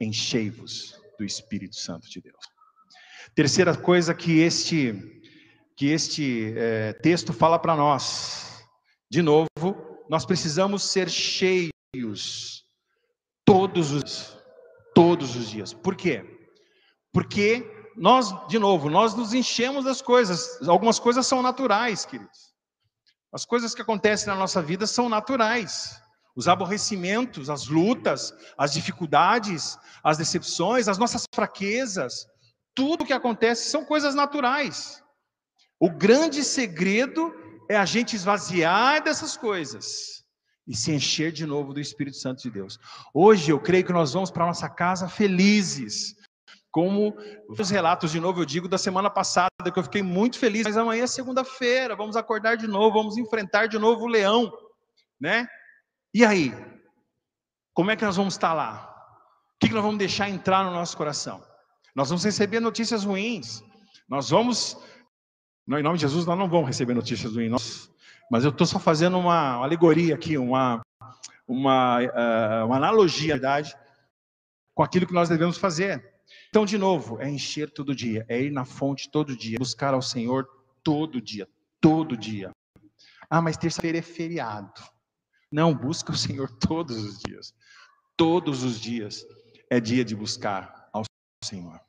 [0.00, 2.44] enchei-vos do Espírito Santo de Deus.
[3.34, 5.21] Terceira coisa que este
[5.76, 8.64] que este é, texto fala para nós,
[9.10, 9.48] de novo,
[10.08, 12.64] nós precisamos ser cheios
[13.44, 14.36] todos os
[14.94, 15.72] todos os dias.
[15.72, 16.24] Por quê?
[17.12, 17.64] Porque
[17.96, 20.60] nós, de novo, nós nos enchemos das coisas.
[20.68, 22.52] Algumas coisas são naturais, queridos.
[23.32, 26.02] As coisas que acontecem na nossa vida são naturais
[26.34, 32.26] os aborrecimentos, as lutas, as dificuldades, as decepções, as nossas fraquezas,
[32.74, 35.01] tudo que acontece são coisas naturais.
[35.82, 37.34] O grande segredo
[37.68, 40.24] é a gente esvaziar dessas coisas
[40.64, 42.78] e se encher de novo do Espírito Santo de Deus.
[43.12, 46.14] Hoje eu creio que nós vamos para nossa casa felizes.
[46.70, 47.16] Como
[47.48, 50.76] os relatos de novo eu digo da semana passada que eu fiquei muito feliz, mas
[50.76, 54.52] amanhã é segunda-feira, vamos acordar de novo, vamos enfrentar de novo o leão,
[55.20, 55.48] né?
[56.14, 56.54] E aí?
[57.74, 58.88] Como é que nós vamos estar lá?
[59.56, 61.42] O que nós vamos deixar entrar no nosso coração?
[61.92, 63.64] Nós vamos receber notícias ruins.
[64.08, 64.76] Nós vamos,
[65.68, 67.90] em nome de Jesus, nós não vamos receber notícias ruins.
[68.30, 70.80] mas eu estou só fazendo uma, alegoria aqui, uma,
[71.46, 73.74] uma, uh, uma analogia, verdade,
[74.74, 76.12] com aquilo que nós devemos fazer.
[76.48, 80.02] Então, de novo, é encher todo dia, é ir na fonte todo dia, buscar ao
[80.02, 80.48] Senhor
[80.82, 81.48] todo dia,
[81.80, 82.50] todo dia.
[83.30, 84.82] Ah, mas terça-feira é feriado.
[85.50, 87.54] Não, busca o Senhor todos os dias.
[88.16, 89.24] Todos os dias
[89.70, 91.02] é dia de buscar ao
[91.44, 91.80] Senhor.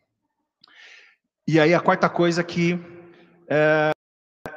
[1.48, 2.80] E aí a quarta coisa que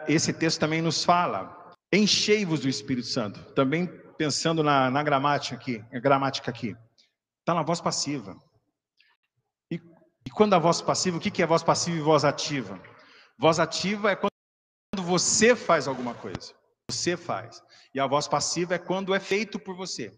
[0.08, 3.40] esse texto também nos fala: enchei-vos do Espírito Santo.
[3.52, 6.76] Também pensando na, na gramática aqui, a gramática aqui,
[7.40, 8.36] está na voz passiva.
[9.70, 9.80] E,
[10.24, 12.80] e quando a voz passiva, o que, que é voz passiva e voz ativa?
[13.38, 16.54] Voz ativa é quando você faz alguma coisa.
[16.90, 17.62] Você faz.
[17.94, 20.16] E a voz passiva é quando é feito por você.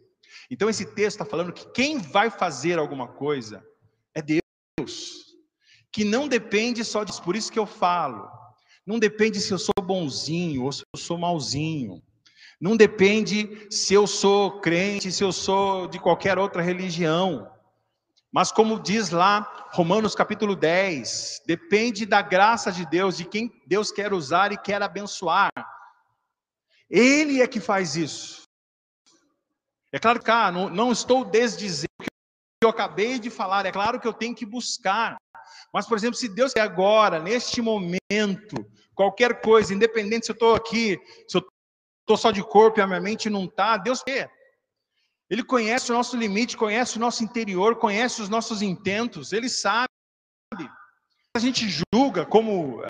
[0.50, 3.64] Então esse texto está falando que quem vai fazer alguma coisa
[4.14, 5.24] é Deus.
[5.90, 7.22] Que não depende só disso.
[7.22, 8.28] Por isso que eu falo.
[8.88, 12.02] Não depende se eu sou bonzinho ou se eu sou malzinho.
[12.58, 17.52] Não depende se eu sou crente, se eu sou de qualquer outra religião.
[18.32, 23.92] Mas como diz lá Romanos capítulo 10, depende da graça de Deus, de quem Deus
[23.92, 25.50] quer usar e quer abençoar.
[26.88, 28.44] Ele é que faz isso.
[29.92, 31.87] É claro que ah, não, não estou desdizendo
[32.62, 35.16] eu acabei de falar, é claro que eu tenho que buscar.
[35.72, 38.56] Mas, por exemplo, se Deus quer agora, neste momento,
[38.94, 40.98] qualquer coisa, independente se eu estou aqui,
[41.28, 41.46] se eu
[42.00, 44.30] estou só de corpo e a minha mente não está, Deus quer.
[45.30, 49.88] Ele conhece o nosso limite, conhece o nosso interior, conhece os nossos intentos, ele sabe.
[51.36, 52.82] A gente julga como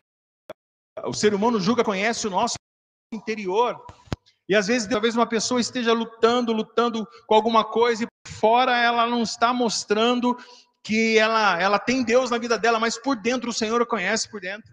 [1.05, 2.55] o ser humano julga, conhece o nosso
[3.12, 3.85] interior.
[4.49, 9.07] E às vezes, talvez uma pessoa esteja lutando, lutando com alguma coisa e fora ela
[9.07, 10.37] não está mostrando
[10.83, 14.29] que ela, ela tem Deus na vida dela, mas por dentro o Senhor o conhece
[14.31, 14.73] por dentro.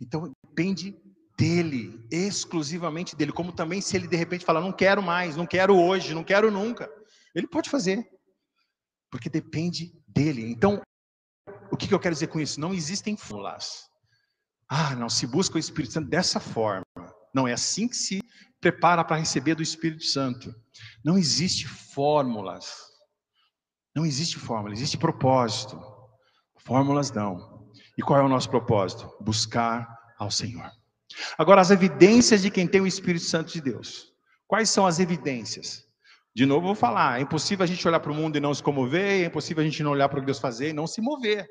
[0.00, 0.96] Então depende
[1.36, 5.76] dele, exclusivamente dele, como também se ele de repente falar, não quero mais, não quero
[5.76, 6.88] hoje, não quero nunca.
[7.34, 8.08] Ele pode fazer,
[9.10, 10.50] porque depende dele.
[10.50, 10.80] Então,
[11.72, 12.60] o que, eu quero dizer com isso?
[12.60, 13.88] Não existem fórmulas.
[14.68, 16.84] Ah, não, se busca o Espírito Santo dessa forma.
[17.34, 18.22] Não, é assim que se
[18.60, 20.54] prepara para receber do Espírito Santo.
[21.04, 22.74] Não existe fórmulas.
[23.94, 25.80] Não existe fórmula, existe propósito.
[26.58, 27.68] Fórmulas não.
[27.96, 29.10] E qual é o nosso propósito?
[29.20, 30.70] Buscar ao Senhor.
[31.36, 34.12] Agora, as evidências de quem tem o Espírito Santo de Deus.
[34.46, 35.84] Quais são as evidências?
[36.34, 38.62] De novo, vou falar: é impossível a gente olhar para o mundo e não se
[38.62, 41.00] comover, é impossível a gente não olhar para o que Deus fazer e não se
[41.00, 41.46] mover.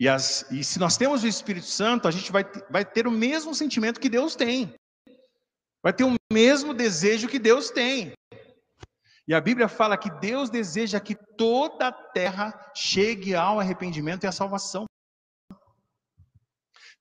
[0.00, 3.10] E, as, e se nós temos o Espírito Santo, a gente vai, vai ter o
[3.10, 4.72] mesmo sentimento que Deus tem.
[5.82, 8.12] Vai ter o mesmo desejo que Deus tem.
[9.26, 14.26] E a Bíblia fala que Deus deseja que toda a terra chegue ao arrependimento e
[14.26, 14.86] à salvação.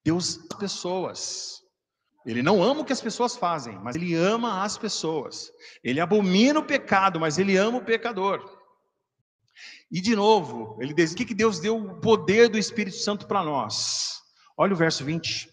[0.04, 1.62] Deus, pessoas.
[2.26, 5.52] Ele não ama o que as pessoas fazem, mas ele ama as pessoas.
[5.84, 8.57] Ele abomina o pecado, mas ele ama o pecador.
[9.92, 13.44] E de novo, ele diz: o que Deus deu o poder do Espírito Santo para
[13.44, 14.22] nós?
[14.58, 15.50] Olha o verso 20.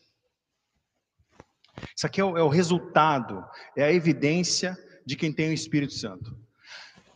[1.96, 3.44] Isso aqui é o, é o resultado,
[3.76, 4.76] é a evidência
[5.06, 6.36] de quem tem o Espírito Santo.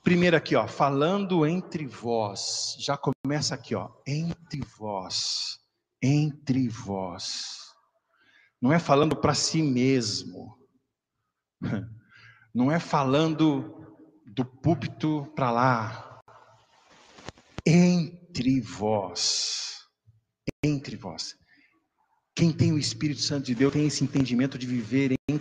[0.03, 2.77] Primeiro aqui, ó, falando entre vós.
[2.79, 5.59] Já começa aqui, ó, entre vós,
[6.03, 7.75] entre vós.
[8.61, 10.57] Não é falando para si mesmo.
[12.55, 13.97] Não é falando
[14.27, 16.08] do púlpito para lá.
[17.71, 19.83] Entre vós.
[20.65, 21.37] Entre vós.
[22.35, 25.39] Quem tem o Espírito Santo de Deus tem esse entendimento de viver em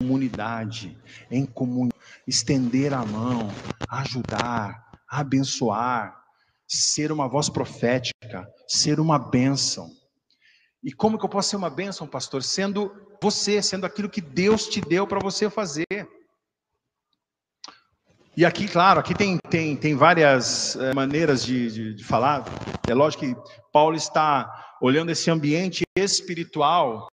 [0.00, 0.96] comunidade,
[1.28, 1.90] em comunhão,
[2.24, 3.48] estender a mão,
[3.88, 6.16] ajudar, abençoar,
[6.68, 9.90] ser uma voz profética, ser uma bênção.
[10.84, 12.44] E como que eu posso ser uma bênção, pastor?
[12.44, 15.85] Sendo você, sendo aquilo que Deus te deu para você fazer.
[18.36, 22.44] E aqui, claro, aqui tem, tem, tem várias é, maneiras de, de, de falar.
[22.86, 23.34] É lógico que
[23.72, 27.06] Paulo está olhando esse ambiente espiritual.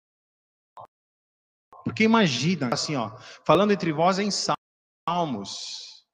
[1.85, 3.11] Porque imagina, assim, ó,
[3.45, 6.07] falando entre vós em salmos.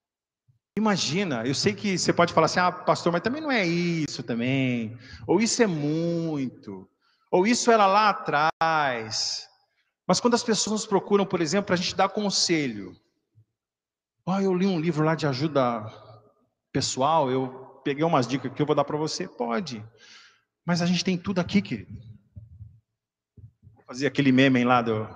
[0.76, 4.24] Imagina, eu sei que você pode falar assim, ah, pastor, mas também não é isso
[4.24, 4.98] também.
[5.24, 6.90] Ou isso é muito.
[7.30, 9.46] Ou isso era lá atrás.
[10.04, 12.92] Mas quando as pessoas nos procuram, por exemplo, para a gente dar conselho.
[14.28, 15.86] Oh, eu li um livro lá de ajuda
[16.72, 19.28] pessoal, eu peguei umas dicas que eu vou dar para você.
[19.28, 19.84] Pode.
[20.64, 21.96] Mas a gente tem tudo aqui, querido.
[23.86, 25.08] Fazia aquele meme lá do,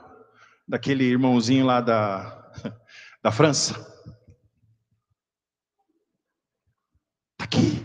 [0.66, 2.52] daquele irmãozinho lá da,
[3.20, 3.74] da França.
[7.32, 7.84] Está aqui.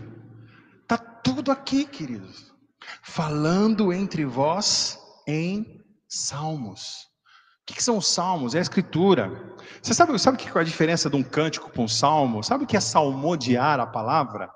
[0.80, 2.54] Está tudo aqui, queridos.
[3.02, 4.96] Falando entre vós
[5.26, 7.05] em salmos.
[7.68, 8.54] O que, são os salmos?
[8.54, 9.56] É a escritura.
[9.82, 12.42] Você sabe, sabe qual é a diferença de um cântico para um salmo?
[12.44, 14.48] Sabe o que é salmodiar a palavra?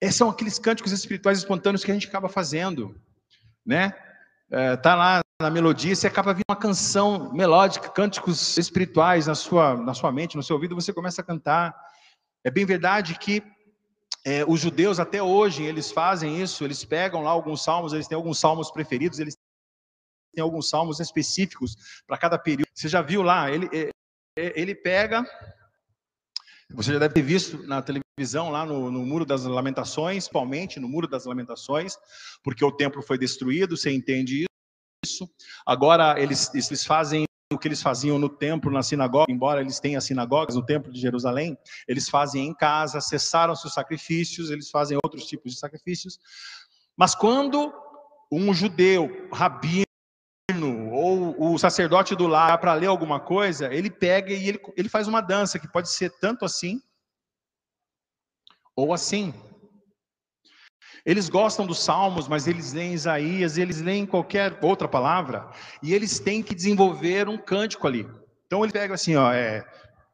[0.00, 3.00] Esses são aqueles cânticos espirituais espontâneos que a gente acaba fazendo,
[3.64, 3.94] né?
[4.50, 9.76] É, tá lá na melodia, você acaba vindo uma canção melódica, cânticos espirituais na sua,
[9.76, 11.72] na sua mente, no seu ouvido, você começa a cantar.
[12.42, 13.44] É bem verdade que
[14.24, 18.16] é, os judeus até hoje eles fazem isso, eles pegam lá alguns salmos, eles têm
[18.16, 19.38] alguns salmos preferidos, eles
[20.32, 22.68] têm alguns salmos específicos para cada período.
[22.74, 23.50] Você já viu lá?
[23.50, 23.90] Ele, é,
[24.38, 25.24] é, ele pega,
[26.72, 30.78] você já deve ter visto na televisão visão lá no, no, Muro das Lamentações, principalmente
[30.78, 31.96] no Muro das Lamentações,
[32.44, 34.44] porque o templo foi destruído, você entende
[35.02, 35.26] isso.
[35.64, 40.00] Agora eles, eles fazem o que eles faziam no templo, na sinagoga, embora eles tenham
[40.00, 41.56] sinagogas no templo de Jerusalém,
[41.88, 46.18] eles fazem em casa, cessaram seus sacrifícios, eles fazem outros tipos de sacrifícios.
[46.96, 47.72] Mas quando
[48.30, 49.89] um judeu, rabino,
[51.38, 55.20] o sacerdote do lar para ler alguma coisa, ele pega e ele, ele faz uma
[55.20, 56.80] dança que pode ser tanto assim
[58.74, 59.34] ou assim.
[61.04, 65.50] Eles gostam dos Salmos, mas eles leem Isaías, eles leem qualquer outra palavra,
[65.82, 68.06] e eles têm que desenvolver um cântico ali.
[68.46, 69.64] Então ele pega assim, ó, é,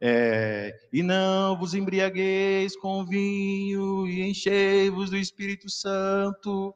[0.00, 6.74] é, e não vos embriagueis com vinho e enchei-vos do Espírito Santo.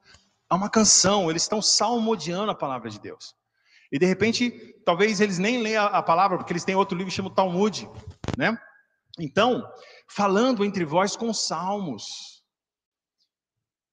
[0.50, 3.34] É uma canção, eles estão salmodiando a palavra de Deus.
[3.90, 4.50] E de repente,
[4.84, 7.88] talvez eles nem leiam a palavra, porque eles têm outro livro chamado Talmud,
[8.36, 8.56] né?
[9.18, 9.68] Então,
[10.08, 12.40] falando entre vós com salmos,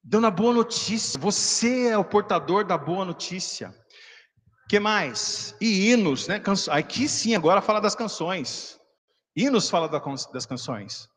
[0.02, 1.20] dando a boa notícia.
[1.20, 3.74] Você é o portador da boa notícia.
[4.68, 5.54] Que mais?
[5.60, 6.42] E hinos, né?
[6.70, 8.78] Aqui sim, agora fala das canções.
[9.36, 11.08] Hinos fala das canções,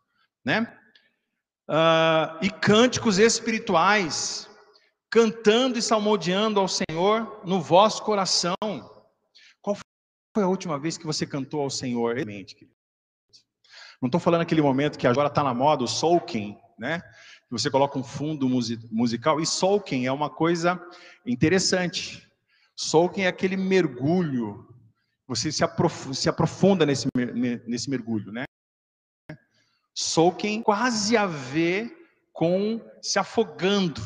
[0.43, 0.77] né?
[1.69, 4.49] Uh, e cânticos espirituais,
[5.11, 8.55] cantando e salmodiando ao Senhor no vosso coração.
[9.61, 9.75] Qual
[10.33, 12.15] foi a última vez que você cantou ao Senhor?
[14.01, 17.01] Não estou falando aquele momento que agora está na moda, o soaking, né?
[17.49, 18.47] Você coloca um fundo
[18.89, 19.41] musical.
[19.41, 20.81] E soaking é uma coisa
[21.25, 22.25] interessante.
[22.73, 24.65] Soaking é aquele mergulho.
[25.27, 27.07] Você se, aprof se aprofunda nesse,
[27.67, 28.45] nesse mergulho, né?
[29.93, 31.97] Soaking quase a ver
[32.31, 34.01] com se afogando,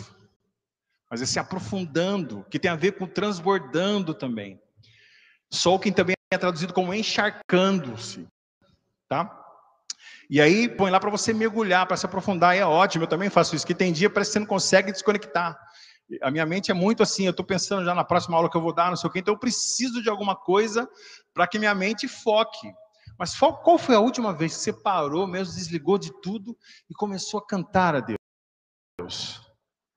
[1.10, 4.60] mas é se aprofundando, que tem a ver com transbordando também.
[5.52, 8.28] Soaking também é traduzido como encharcando-se,
[9.08, 9.42] tá?
[10.30, 13.56] E aí põe lá para você mergulhar, para se aprofundar, é ótimo, eu também faço
[13.56, 15.58] isso, que tem dia parece que você não consegue desconectar.
[16.22, 18.62] A minha mente é muito assim, eu estou pensando já na próxima aula que eu
[18.62, 20.90] vou dar, não sei o quê, então eu preciso de alguma coisa
[21.34, 22.72] para que minha mente foque.
[23.18, 26.58] Mas qual foi a última vez que você parou mesmo, desligou de tudo
[26.90, 28.25] e começou a cantar a Deus?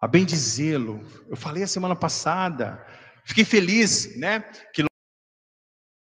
[0.01, 1.05] A bendizê-lo.
[1.28, 2.84] Eu falei a semana passada,
[3.24, 4.40] fiquei feliz, né?
[4.72, 4.84] Que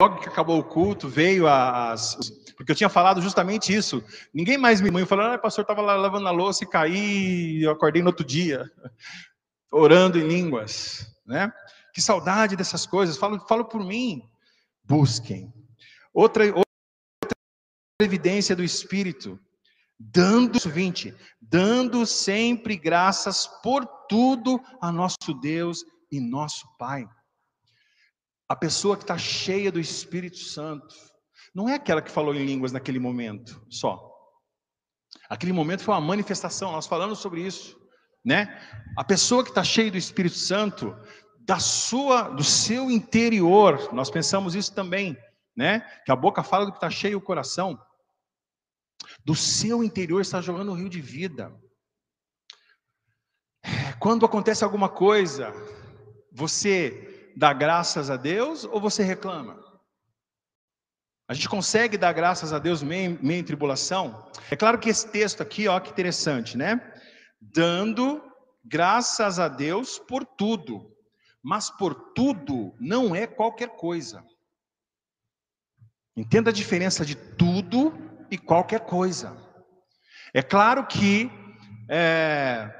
[0.00, 2.16] logo que acabou o culto, veio as.
[2.56, 4.02] Porque eu tinha falado justamente isso.
[4.32, 7.70] Ninguém mais me mãe falou, ah, pastor, estava lá lavando a louça e caí, eu
[7.70, 8.70] acordei no outro dia,
[9.70, 11.06] orando em línguas.
[11.26, 11.52] Né?
[11.92, 13.16] Que saudade dessas coisas.
[13.16, 14.22] Falo, falo por mim.
[14.82, 15.52] Busquem.
[16.12, 16.64] Outra, outra
[18.00, 19.38] evidência do Espírito.
[19.98, 27.08] Dando, 20, dando sempre graças por tudo a nosso Deus e nosso Pai.
[28.48, 30.94] A pessoa que está cheia do Espírito Santo,
[31.54, 34.12] não é aquela que falou em línguas naquele momento só.
[35.28, 37.78] Aquele momento foi uma manifestação, nós falamos sobre isso,
[38.24, 38.60] né?
[38.96, 40.94] A pessoa que está cheia do Espírito Santo,
[41.40, 45.16] da sua, do seu interior, nós pensamos isso também,
[45.56, 45.80] né?
[46.04, 47.78] Que a boca fala do que está cheio o coração.
[49.24, 51.54] Do seu interior está jogando um rio de vida.
[53.98, 55.50] Quando acontece alguma coisa,
[56.30, 59.62] você dá graças a Deus ou você reclama?
[61.26, 64.30] A gente consegue dar graças a Deus meio, meio em tribulação?
[64.50, 66.78] É claro que esse texto aqui, ó, que interessante, né?
[67.40, 68.22] Dando
[68.62, 70.94] graças a Deus por tudo,
[71.42, 74.22] mas por tudo não é qualquer coisa.
[76.14, 79.36] Entenda a diferença de tudo e qualquer coisa.
[80.32, 81.30] É claro que
[81.88, 82.72] é,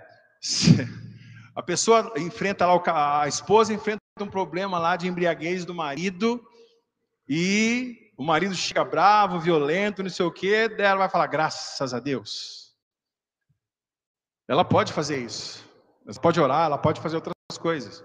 [1.54, 6.44] a pessoa enfrenta lá, a esposa enfrenta um problema lá de embriaguez do marido
[7.28, 11.92] e o marido chega bravo, violento, não sei o quê, daí ela vai falar, graças
[11.92, 12.74] a Deus.
[14.46, 15.64] Ela pode fazer isso.
[16.06, 18.04] Ela pode orar, ela pode fazer outras coisas.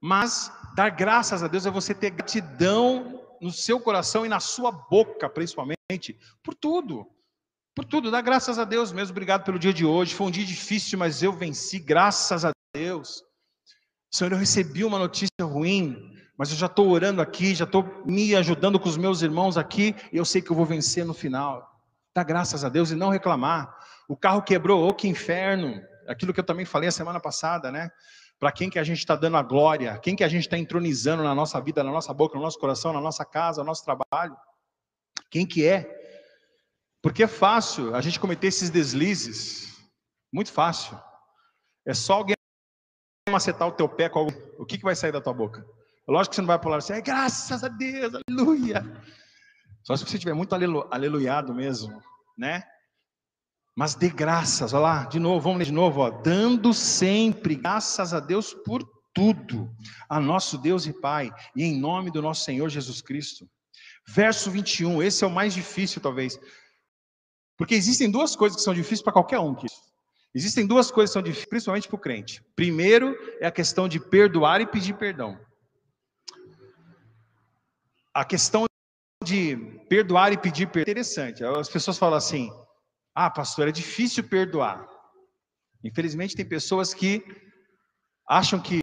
[0.00, 4.70] Mas dar graças a Deus é você ter gratidão no seu coração e na sua
[4.70, 7.06] boca, principalmente, por tudo.
[7.74, 9.12] Por tudo, dá graças a Deus mesmo.
[9.12, 10.14] Obrigado pelo dia de hoje.
[10.14, 13.24] Foi um dia difícil, mas eu venci, graças a Deus.
[14.12, 18.34] Senhor, eu recebi uma notícia ruim, mas eu já estou orando aqui, já estou me
[18.36, 21.68] ajudando com os meus irmãos aqui, e eu sei que eu vou vencer no final.
[22.14, 23.76] Dá graças a Deus e não reclamar.
[24.08, 25.82] O carro quebrou, oh, que inferno.
[26.06, 27.90] Aquilo que eu também falei a semana passada, né?
[28.38, 29.98] Para quem que a gente está dando a glória?
[29.98, 32.92] Quem que a gente está entronizando na nossa vida, na nossa boca, no nosso coração,
[32.92, 34.36] na nossa casa, no nosso trabalho?
[35.30, 36.02] Quem que é?
[37.02, 39.78] Porque é fácil a gente cometer esses deslizes.
[40.32, 40.98] Muito fácil.
[41.86, 42.34] É só alguém
[43.28, 44.26] macetar o teu pé com
[44.58, 45.66] o que, que vai sair da tua boca?
[46.06, 48.84] Lógico que você não vai pular assim, graças a Deus, aleluia.
[49.82, 52.02] Só se você estiver muito alelu, aleluiado mesmo,
[52.36, 52.62] né?
[53.76, 58.14] Mas dê graças, olha lá, de novo, vamos ler de novo, ó, dando sempre graças
[58.14, 59.68] a Deus por tudo,
[60.08, 63.48] a nosso Deus e Pai, e em nome do nosso Senhor Jesus Cristo.
[64.06, 66.38] Verso 21, esse é o mais difícil talvez,
[67.56, 69.56] porque existem duas coisas que são difíceis para qualquer um.
[70.34, 72.42] Existem duas coisas que são difíceis, principalmente para o crente.
[72.54, 75.38] Primeiro é a questão de perdoar e pedir perdão.
[78.12, 78.66] A questão
[79.24, 79.56] de
[79.88, 81.44] perdoar e pedir perdão é interessante.
[81.44, 82.50] As pessoas falam assim:
[83.14, 84.86] ah, pastor, é difícil perdoar.
[85.82, 87.22] Infelizmente, tem pessoas que
[88.28, 88.80] acham que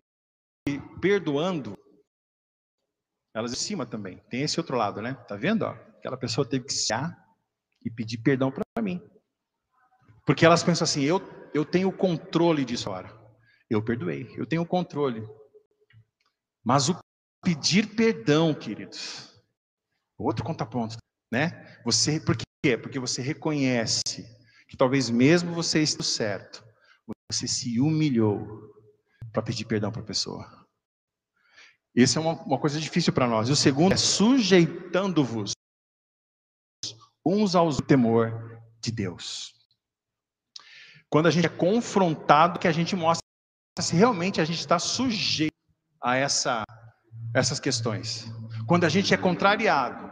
[1.02, 1.76] perdoando,
[3.34, 4.18] elas em cima também.
[4.30, 5.14] Tem esse outro lado, né?
[5.28, 5.64] Tá vendo?
[5.64, 5.72] Ó?
[5.72, 6.94] Aquela pessoa teve que se
[7.84, 9.02] e pedir perdão para mim.
[10.26, 11.20] Porque elas pensam assim: eu
[11.54, 13.12] eu tenho o controle disso agora.
[13.70, 15.28] Eu perdoei, eu tenho o controle.
[16.64, 16.98] Mas o
[17.44, 19.34] pedir perdão, queridos,
[20.18, 20.98] outro contraponto,
[21.32, 21.82] né?
[21.84, 22.78] Você, por quê?
[22.78, 24.26] Porque você reconhece
[24.68, 26.64] que talvez mesmo você esteja certo,
[27.32, 28.72] você se humilhou
[29.34, 30.68] para pedir perdão para a pessoa.
[31.96, 33.50] Isso é uma, uma coisa difícil para nós.
[33.50, 35.52] E o segundo é sujeitando-vos
[37.26, 39.54] uns aos temor de Deus.
[41.10, 43.22] Quando a gente é confrontado, que a gente mostra
[43.80, 45.54] se realmente a gente está sujeito
[46.02, 46.64] a essa,
[47.34, 48.26] essas questões.
[48.68, 50.11] Quando a gente é contrariado,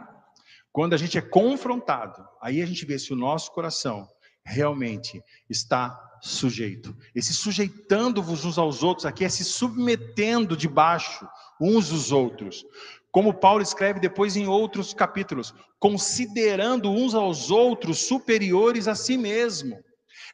[0.72, 4.08] quando a gente é confrontado, aí a gente vê se o nosso coração
[4.44, 6.96] realmente está sujeito.
[7.14, 11.26] Esse sujeitando-vos uns aos outros aqui é se submetendo debaixo
[11.60, 12.64] uns dos outros.
[13.10, 19.82] Como Paulo escreve depois em outros capítulos, considerando uns aos outros superiores a si mesmo.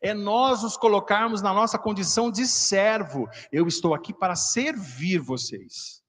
[0.02, 3.26] É nós nos colocarmos na nossa condição de servo.
[3.50, 6.02] Eu estou aqui para servir vocês.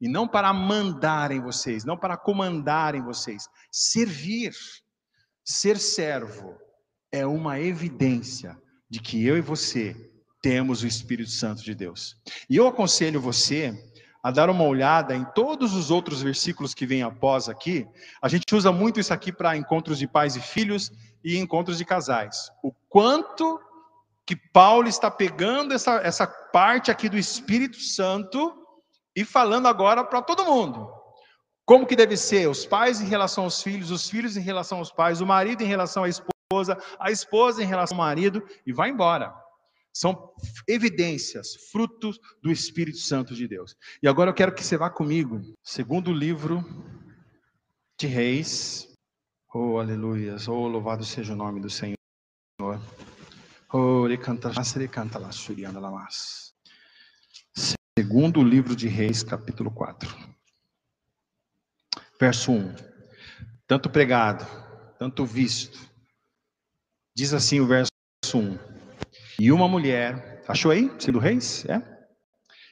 [0.00, 3.48] E não para mandar em vocês, não para comandar em vocês.
[3.70, 4.52] Servir,
[5.44, 6.56] ser servo,
[7.12, 8.56] é uma evidência
[8.88, 9.94] de que eu e você
[10.42, 12.16] temos o Espírito Santo de Deus.
[12.48, 13.74] E eu aconselho você
[14.22, 17.86] a dar uma olhada em todos os outros versículos que vêm após aqui.
[18.22, 20.92] A gente usa muito isso aqui para encontros de pais e filhos
[21.24, 22.50] e encontros de casais.
[22.62, 23.58] O quanto
[24.26, 28.59] que Paulo está pegando essa, essa parte aqui do Espírito Santo
[29.20, 30.90] e falando agora para todo mundo.
[31.66, 32.48] Como que deve ser?
[32.48, 35.66] Os pais em relação aos filhos, os filhos em relação aos pais, o marido em
[35.66, 39.32] relação à esposa, a esposa em relação ao marido, e vai embora.
[39.92, 40.32] São
[40.66, 43.76] evidências, frutos do Espírito Santo de Deus.
[44.02, 46.64] E agora eu quero que você vá comigo, segundo livro
[47.98, 48.88] de Reis.
[49.52, 50.36] Oh, aleluia.
[50.48, 51.96] Oh, louvado seja o nome do Senhor.
[53.72, 54.06] Oh,
[58.00, 60.08] Segundo livro de Reis, capítulo 4.
[62.18, 62.74] Verso 1.
[63.66, 64.46] Tanto pregado,
[64.98, 65.78] tanto visto.
[67.14, 67.90] Diz assim o verso
[68.34, 68.58] 1.
[69.38, 70.90] E uma mulher, achou aí?
[70.98, 71.66] Segundo Reis?
[71.66, 71.82] É?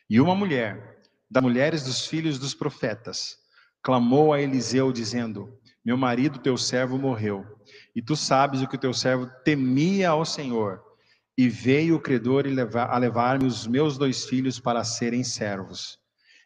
[0.08, 3.36] E uma mulher, das mulheres dos filhos dos profetas,
[3.82, 7.44] clamou a Eliseu, dizendo: Meu marido, teu servo, morreu,
[7.94, 10.87] e tu sabes o que o teu servo temia ao Senhor.
[11.38, 12.44] E veio o credor
[12.90, 15.96] a levar-me os meus dois filhos para serem servos.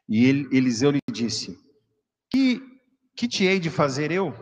[0.06, 1.59] E Eliseu lhe disse:
[2.31, 2.60] Que,
[3.16, 4.35] que te hei de fazer eu?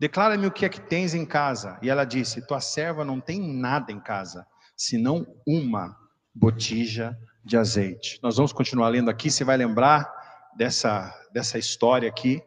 [0.00, 1.78] Declara-me o que é que tens em casa.
[1.82, 5.94] E ela disse: Tua serva não tem nada em casa, senão uma
[6.34, 8.18] botija de azeite.
[8.22, 9.30] Nós vamos continuar lendo aqui.
[9.30, 10.10] Você vai lembrar
[10.56, 12.42] dessa, dessa história aqui.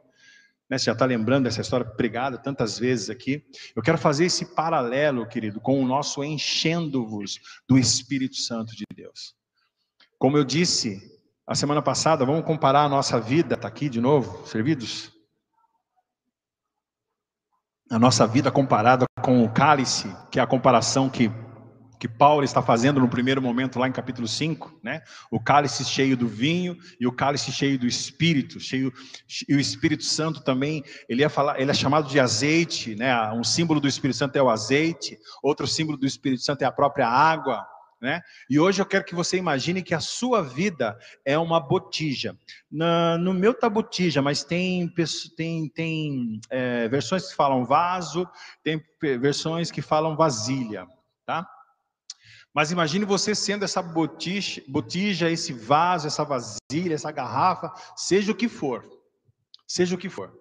[0.70, 0.78] Né?
[0.78, 3.46] Você já está lembrando dessa história pregada tantas vezes aqui.
[3.76, 9.36] Eu quero fazer esse paralelo, querido, com o nosso enchendo-vos do Espírito Santo de Deus.
[10.18, 11.02] Como eu disse
[11.46, 15.12] a semana passada, vamos comparar a nossa vida, está aqui de novo, servidos?
[17.90, 21.32] A nossa vida comparada com o cálice, que é a comparação que
[22.00, 25.02] que Paulo está fazendo no primeiro momento lá em capítulo 5, né?
[25.32, 28.94] O cálice cheio do vinho e o cálice cheio do espírito, cheio
[29.48, 33.32] e o Espírito Santo também, ele ia falar, ele é chamado de azeite, né?
[33.32, 36.72] Um símbolo do Espírito Santo é o azeite, outro símbolo do Espírito Santo é a
[36.72, 37.66] própria água,
[38.00, 38.22] né?
[38.50, 42.38] E hoje eu quero que você imagine que a sua vida é uma botija.
[42.72, 44.88] Na, no meu tá botija, mas tem
[45.36, 48.28] tem tem é, versões que falam vaso,
[48.64, 48.82] tem
[49.20, 50.86] versões que falam vasilha,
[51.26, 51.48] tá?
[52.58, 58.36] Mas imagine você sendo essa botija, botija, esse vaso, essa vasilha, essa garrafa, seja o
[58.36, 58.84] que for.
[59.68, 60.34] Seja o que for.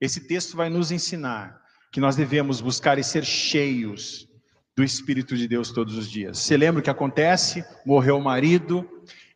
[0.00, 1.60] Esse texto vai nos ensinar
[1.92, 4.28] que nós devemos buscar e ser cheios
[4.76, 6.38] do Espírito de Deus todos os dias.
[6.38, 7.64] Você lembra o que acontece?
[7.86, 8.84] Morreu o marido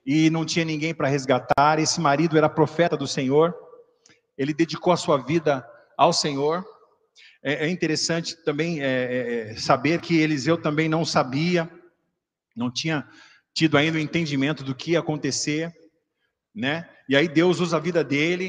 [0.04, 1.78] e não tinha ninguém para resgatar.
[1.78, 3.54] Esse marido era profeta do Senhor.
[4.36, 5.64] Ele dedicou a sua vida
[5.96, 6.66] ao Senhor.
[7.40, 11.70] É, é interessante também é, é, é saber que Eliseu também não sabia
[12.54, 13.08] não tinha
[13.54, 15.72] tido ainda o entendimento do que ia acontecer,
[16.54, 16.88] né?
[17.08, 18.48] E aí Deus usa a vida dele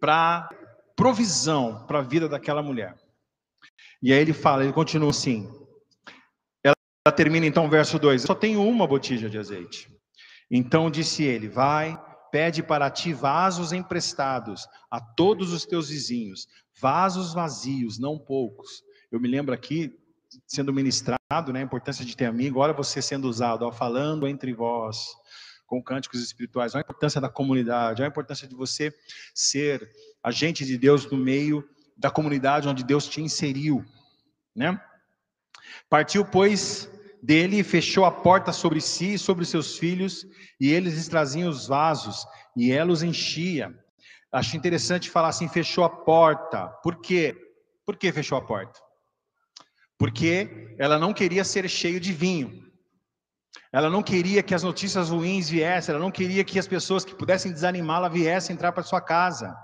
[0.00, 0.48] para
[0.96, 2.96] provisão para a vida daquela mulher.
[4.02, 5.48] E aí ele fala, ele continua assim.
[6.62, 6.74] Ela,
[7.14, 9.88] termina então o verso 2: Só tenho uma botija de azeite.
[10.50, 11.96] Então disse ele: Vai,
[12.30, 16.46] pede para ti vasos emprestados a todos os teus vizinhos,
[16.80, 18.82] vasos vazios, não poucos.
[19.10, 19.96] Eu me lembro aqui
[20.46, 24.52] sendo ministrado, né, a importância de ter amigo, olha você sendo usado, ó, falando entre
[24.52, 25.06] vós,
[25.66, 28.92] com cânticos espirituais, olha a importância da comunidade, olha a importância de você
[29.34, 29.90] ser
[30.22, 33.84] agente de Deus no meio da comunidade onde Deus te inseriu,
[34.54, 34.78] né?
[35.88, 36.90] Partiu, pois,
[37.22, 40.26] dele e fechou a porta sobre si e sobre seus filhos,
[40.60, 42.26] e eles lhes traziam os vasos,
[42.56, 43.72] e ela os enchia.
[44.30, 46.68] Acho interessante falar assim, fechou a porta.
[46.82, 47.36] Por quê?
[47.84, 48.80] Por que fechou a porta?
[50.02, 52.68] Porque ela não queria ser cheio de vinho.
[53.72, 57.14] Ela não queria que as notícias ruins viessem, ela não queria que as pessoas que
[57.14, 59.56] pudessem desanimá-la viessem entrar para sua casa.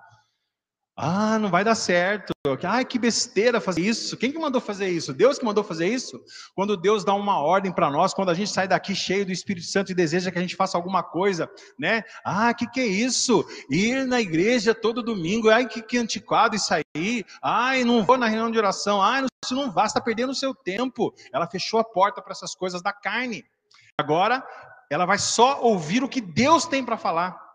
[1.00, 2.32] Ah, não vai dar certo.
[2.64, 4.16] Ai, que besteira fazer isso.
[4.16, 5.14] Quem que mandou fazer isso?
[5.14, 6.20] Deus que mandou fazer isso?
[6.56, 9.68] Quando Deus dá uma ordem para nós, quando a gente sai daqui cheio do Espírito
[9.68, 11.48] Santo e deseja que a gente faça alguma coisa,
[11.78, 12.02] né?
[12.24, 13.46] Ah, que que é isso?
[13.70, 15.50] Ir na igreja todo domingo.
[15.50, 17.24] Ai, que, que antiquado isso aí.
[17.40, 19.00] Ai, não vou na reunião de oração.
[19.00, 21.14] Ai, isso não vai, está perdendo o seu tempo.
[21.32, 23.44] Ela fechou a porta para essas coisas da carne.
[23.96, 24.44] Agora,
[24.90, 27.47] ela vai só ouvir o que Deus tem para falar.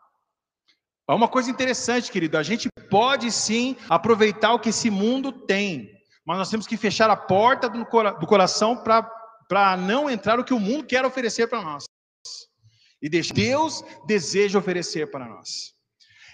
[1.09, 2.37] É uma coisa interessante, querido.
[2.37, 5.91] A gente pode sim aproveitar o que esse mundo tem,
[6.25, 10.59] mas nós temos que fechar a porta do, coração para não entrar o que o
[10.59, 11.83] mundo quer oferecer para nós.
[13.01, 15.73] E Deus deseja oferecer para nós.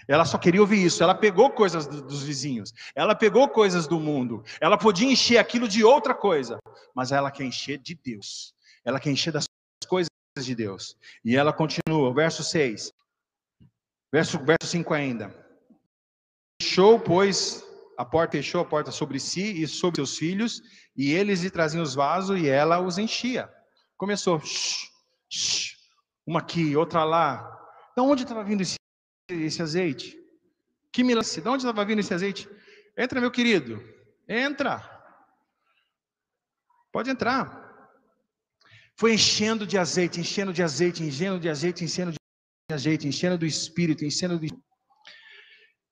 [0.08, 1.04] Ela só queria ouvir isso.
[1.04, 5.84] Ela pegou coisas dos vizinhos, ela pegou coisas do mundo, ela podia encher aquilo de
[5.84, 6.60] outra coisa,
[6.96, 8.54] mas ela quer encher de Deus.
[8.86, 9.46] Ela quer encher das
[9.88, 10.10] coisas
[10.40, 10.96] de Deus.
[11.26, 12.94] E ela continua, verso 6.
[14.12, 15.34] Verso, verso 5 ainda.
[16.62, 17.64] Fechou, pois,
[17.98, 20.62] a porta fechou a porta sobre si e sobre seus filhos,
[20.96, 23.50] e eles lhe traziam os vasos e ela os enchia.
[23.98, 24.90] Começou, shh,
[25.30, 25.76] shh,
[26.26, 27.50] uma aqui, outra lá.
[27.92, 28.78] Então onde estava vindo esse,
[29.30, 30.18] esse azeite?
[30.92, 31.42] Que milagre.
[31.42, 32.50] De onde estava vindo esse azeite?
[32.98, 33.82] Entra, meu querido.
[34.28, 34.98] Entra.
[36.92, 37.70] Pode entrar.
[38.96, 42.19] Foi enchendo de azeite, enchendo de azeite, enchendo de azeite, enchendo de
[42.74, 44.48] azeite, enchendo do Espírito, enchendo do.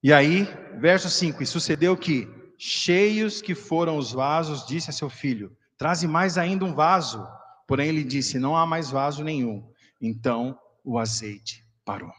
[0.03, 0.43] E aí,
[0.79, 2.27] verso 5: E sucedeu que,
[2.57, 7.27] cheios que foram os vasos, disse a seu filho: Traze mais ainda um vaso.
[7.67, 9.69] Porém, ele disse: Não há mais vaso nenhum.
[10.01, 12.11] Então, o azeite parou.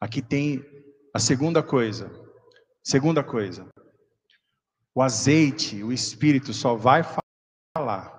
[0.00, 0.64] Aqui tem
[1.12, 2.10] a segunda coisa.
[2.82, 3.66] Segunda coisa.
[4.94, 7.02] O azeite, o espírito só vai
[7.74, 8.14] falar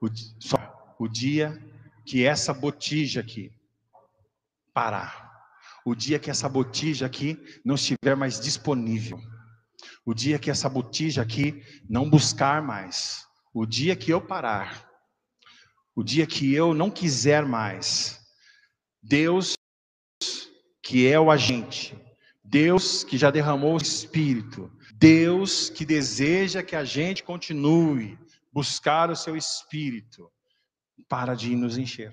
[0.00, 0.08] o,
[0.38, 1.60] só, o dia
[2.04, 3.52] que essa botija aqui
[4.78, 5.28] parar.
[5.84, 9.18] O dia que essa botija aqui não estiver mais disponível.
[10.06, 13.26] O dia que essa botija aqui não buscar mais.
[13.52, 14.88] O dia que eu parar.
[15.96, 18.20] O dia que eu não quiser mais.
[19.02, 19.54] Deus
[20.80, 21.98] que é o agente,
[22.44, 28.16] Deus que já derramou o Espírito, Deus que deseja que a gente continue
[28.52, 30.30] buscar o seu Espírito,
[31.08, 32.12] para de nos encher.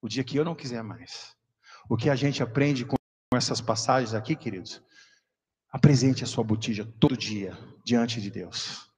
[0.00, 1.41] O dia que eu não quiser mais.
[1.88, 2.96] O que a gente aprende com
[3.34, 4.82] essas passagens aqui, queridos?
[5.70, 8.90] Apresente a sua botija todo dia diante de Deus.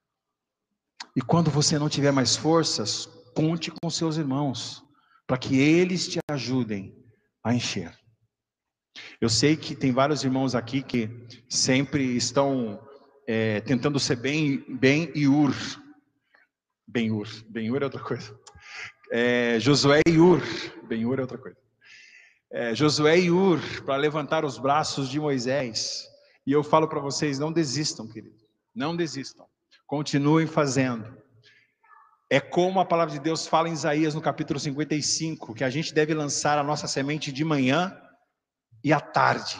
[1.16, 4.82] E quando você não tiver mais forças, conte com seus irmãos,
[5.26, 6.96] para que eles te ajudem
[7.42, 7.96] a encher.
[9.20, 11.08] Eu sei que tem vários irmãos aqui que
[11.48, 12.80] sempre estão
[13.26, 15.54] é, tentando ser bem, bem Iur.
[16.86, 17.28] Ben Ur.
[17.48, 18.38] Ben Ur é outra coisa.
[19.10, 20.42] É, Josué e Ur.
[20.86, 21.63] Ben Ur é outra coisa.
[22.56, 26.06] É, Josué e Ur para levantar os braços de Moisés.
[26.46, 28.38] E eu falo para vocês: não desistam, querido.
[28.72, 29.44] Não desistam.
[29.88, 31.20] Continuem fazendo.
[32.30, 35.92] É como a palavra de Deus fala em Isaías no capítulo 55, que a gente
[35.92, 38.00] deve lançar a nossa semente de manhã
[38.84, 39.58] e à tarde,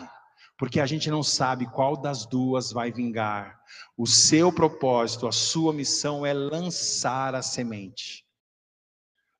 [0.57, 3.59] porque a gente não sabe qual das duas vai vingar.
[3.97, 8.23] O seu propósito, a sua missão é lançar a semente.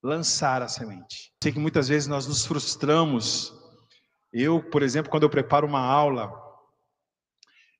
[0.05, 1.33] Lançar a semente.
[1.43, 3.55] Sei que muitas vezes nós nos frustramos.
[4.31, 6.31] Eu, por exemplo, quando eu preparo uma aula,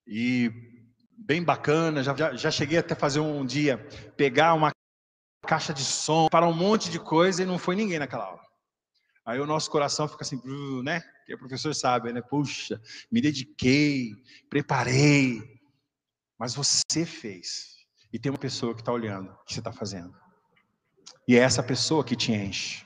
[0.07, 0.51] e
[1.19, 3.77] bem bacana, já, já, cheguei até fazer um dia,
[4.17, 4.71] pegar uma
[5.47, 8.41] caixa de som, para um monte de coisa e não foi ninguém naquela aula.
[9.27, 10.41] Aí o nosso coração fica assim,
[10.83, 11.03] né?
[11.27, 12.23] Que o professor sabe, né?
[12.23, 12.81] Puxa,
[13.13, 14.13] me dediquei,
[14.49, 15.43] preparei.
[16.39, 17.75] Mas você fez.
[18.11, 20.24] E tem uma pessoa que está olhando o que você está fazendo.
[21.27, 22.85] E é essa pessoa que te enche.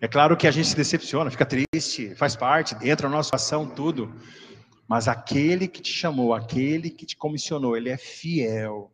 [0.00, 3.66] É claro que a gente se decepciona, fica triste, faz parte, entra na nossa ação,
[3.66, 4.14] tudo.
[4.86, 8.90] Mas aquele que te chamou, aquele que te comissionou, ele é fiel.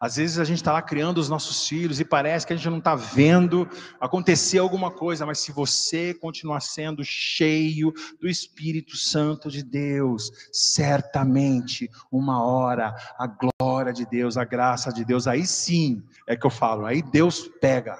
[0.00, 2.68] Às vezes a gente está lá criando os nossos filhos e parece que a gente
[2.68, 3.68] não está vendo
[4.00, 11.90] acontecer alguma coisa, mas se você continuar sendo cheio do Espírito Santo de Deus, certamente
[12.12, 16.50] uma hora a glória de Deus, a graça de Deus, aí sim é que eu
[16.50, 17.96] falo, aí Deus pega.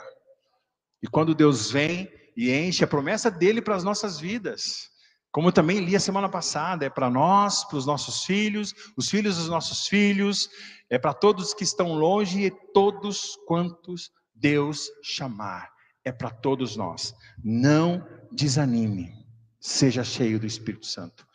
[1.02, 4.90] E quando Deus vem e enche a promessa dele para as nossas vidas,
[5.36, 9.36] como também li a semana passada, é para nós, para os nossos filhos, os filhos
[9.36, 10.48] dos nossos filhos,
[10.88, 15.70] é para todos que estão longe e todos quantos Deus chamar.
[16.02, 17.14] É para todos nós.
[17.44, 18.02] Não
[18.32, 19.12] desanime.
[19.60, 21.26] Seja cheio do Espírito Santo.